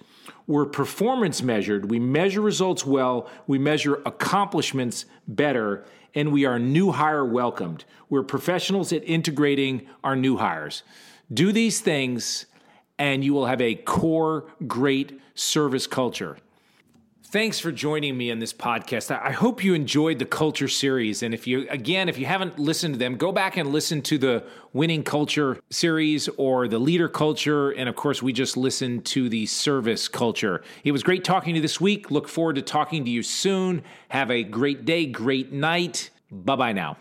We're 0.48 0.66
performance 0.66 1.44
measured, 1.44 1.92
we 1.92 2.00
measure 2.00 2.40
results 2.40 2.86
well, 2.86 3.30
we 3.48 3.60
measure 3.60 4.02
accomplishments 4.06 5.06
better, 5.28 5.84
and 6.16 6.32
we 6.32 6.46
are 6.46 6.58
new 6.58 6.94
hire 6.94 7.26
welcomed. 7.26 7.84
We're 8.10 8.24
professionals 8.24 8.94
at 8.94 9.04
integrating 9.04 9.88
our 10.06 10.16
new 10.16 10.38
hires. 10.38 10.84
Do 11.34 11.52
these 11.52 11.82
things, 11.82 12.46
and 12.98 13.26
you 13.26 13.34
will 13.34 13.48
have 13.48 13.60
a 13.60 13.76
core, 13.76 14.46
great 14.66 15.20
service 15.36 15.86
culture. 15.86 16.38
Thanks 17.30 17.60
for 17.60 17.74
joining 17.74 18.18
me 18.18 18.30
in 18.30 18.40
this 18.40 18.54
podcast. 18.54 19.12
I 19.12 19.34
hope 19.34 19.62
you 19.62 19.74
enjoyed 19.74 20.18
the 20.18 20.26
culture 20.26 20.70
series. 20.70 21.24
And 21.24 21.34
if 21.34 21.46
you, 21.46 21.68
again, 21.70 22.08
if 22.08 22.18
you 22.18 22.26
haven't 22.26 22.58
listened 22.58 22.94
to 22.94 22.98
them, 22.98 23.18
go 23.18 23.34
back 23.34 23.58
and 23.58 23.74
listen 23.74 24.02
to 24.04 24.18
the 24.18 24.46
winning 24.72 25.04
culture 25.04 25.60
series 25.70 26.30
or 26.38 26.70
the 26.70 26.80
leader 26.80 27.10
culture. 27.10 27.72
And 27.72 27.90
of 27.90 27.98
course, 27.98 28.24
we 28.24 28.32
just 28.32 28.56
listened 28.56 29.04
to 29.08 29.28
the 29.28 29.46
service 29.46 30.08
culture. 30.08 30.63
It 30.86 30.94
was 30.94 31.04
great 31.04 31.26
talking 31.26 31.54
to 31.54 31.58
you 31.58 31.62
this 31.62 31.82
week. 31.82 32.10
Look 32.12 32.30
forward 32.30 32.56
to 32.56 32.62
talking 32.62 33.04
to 33.04 33.12
you 33.12 33.24
soon. 33.24 33.84
Have 34.08 34.32
a 34.32 34.44
great 34.44 34.86
day, 34.86 35.06
great 35.06 35.52
night. 35.52 36.12
Bye 36.32 36.56
bye 36.56 36.72
now. 36.72 36.96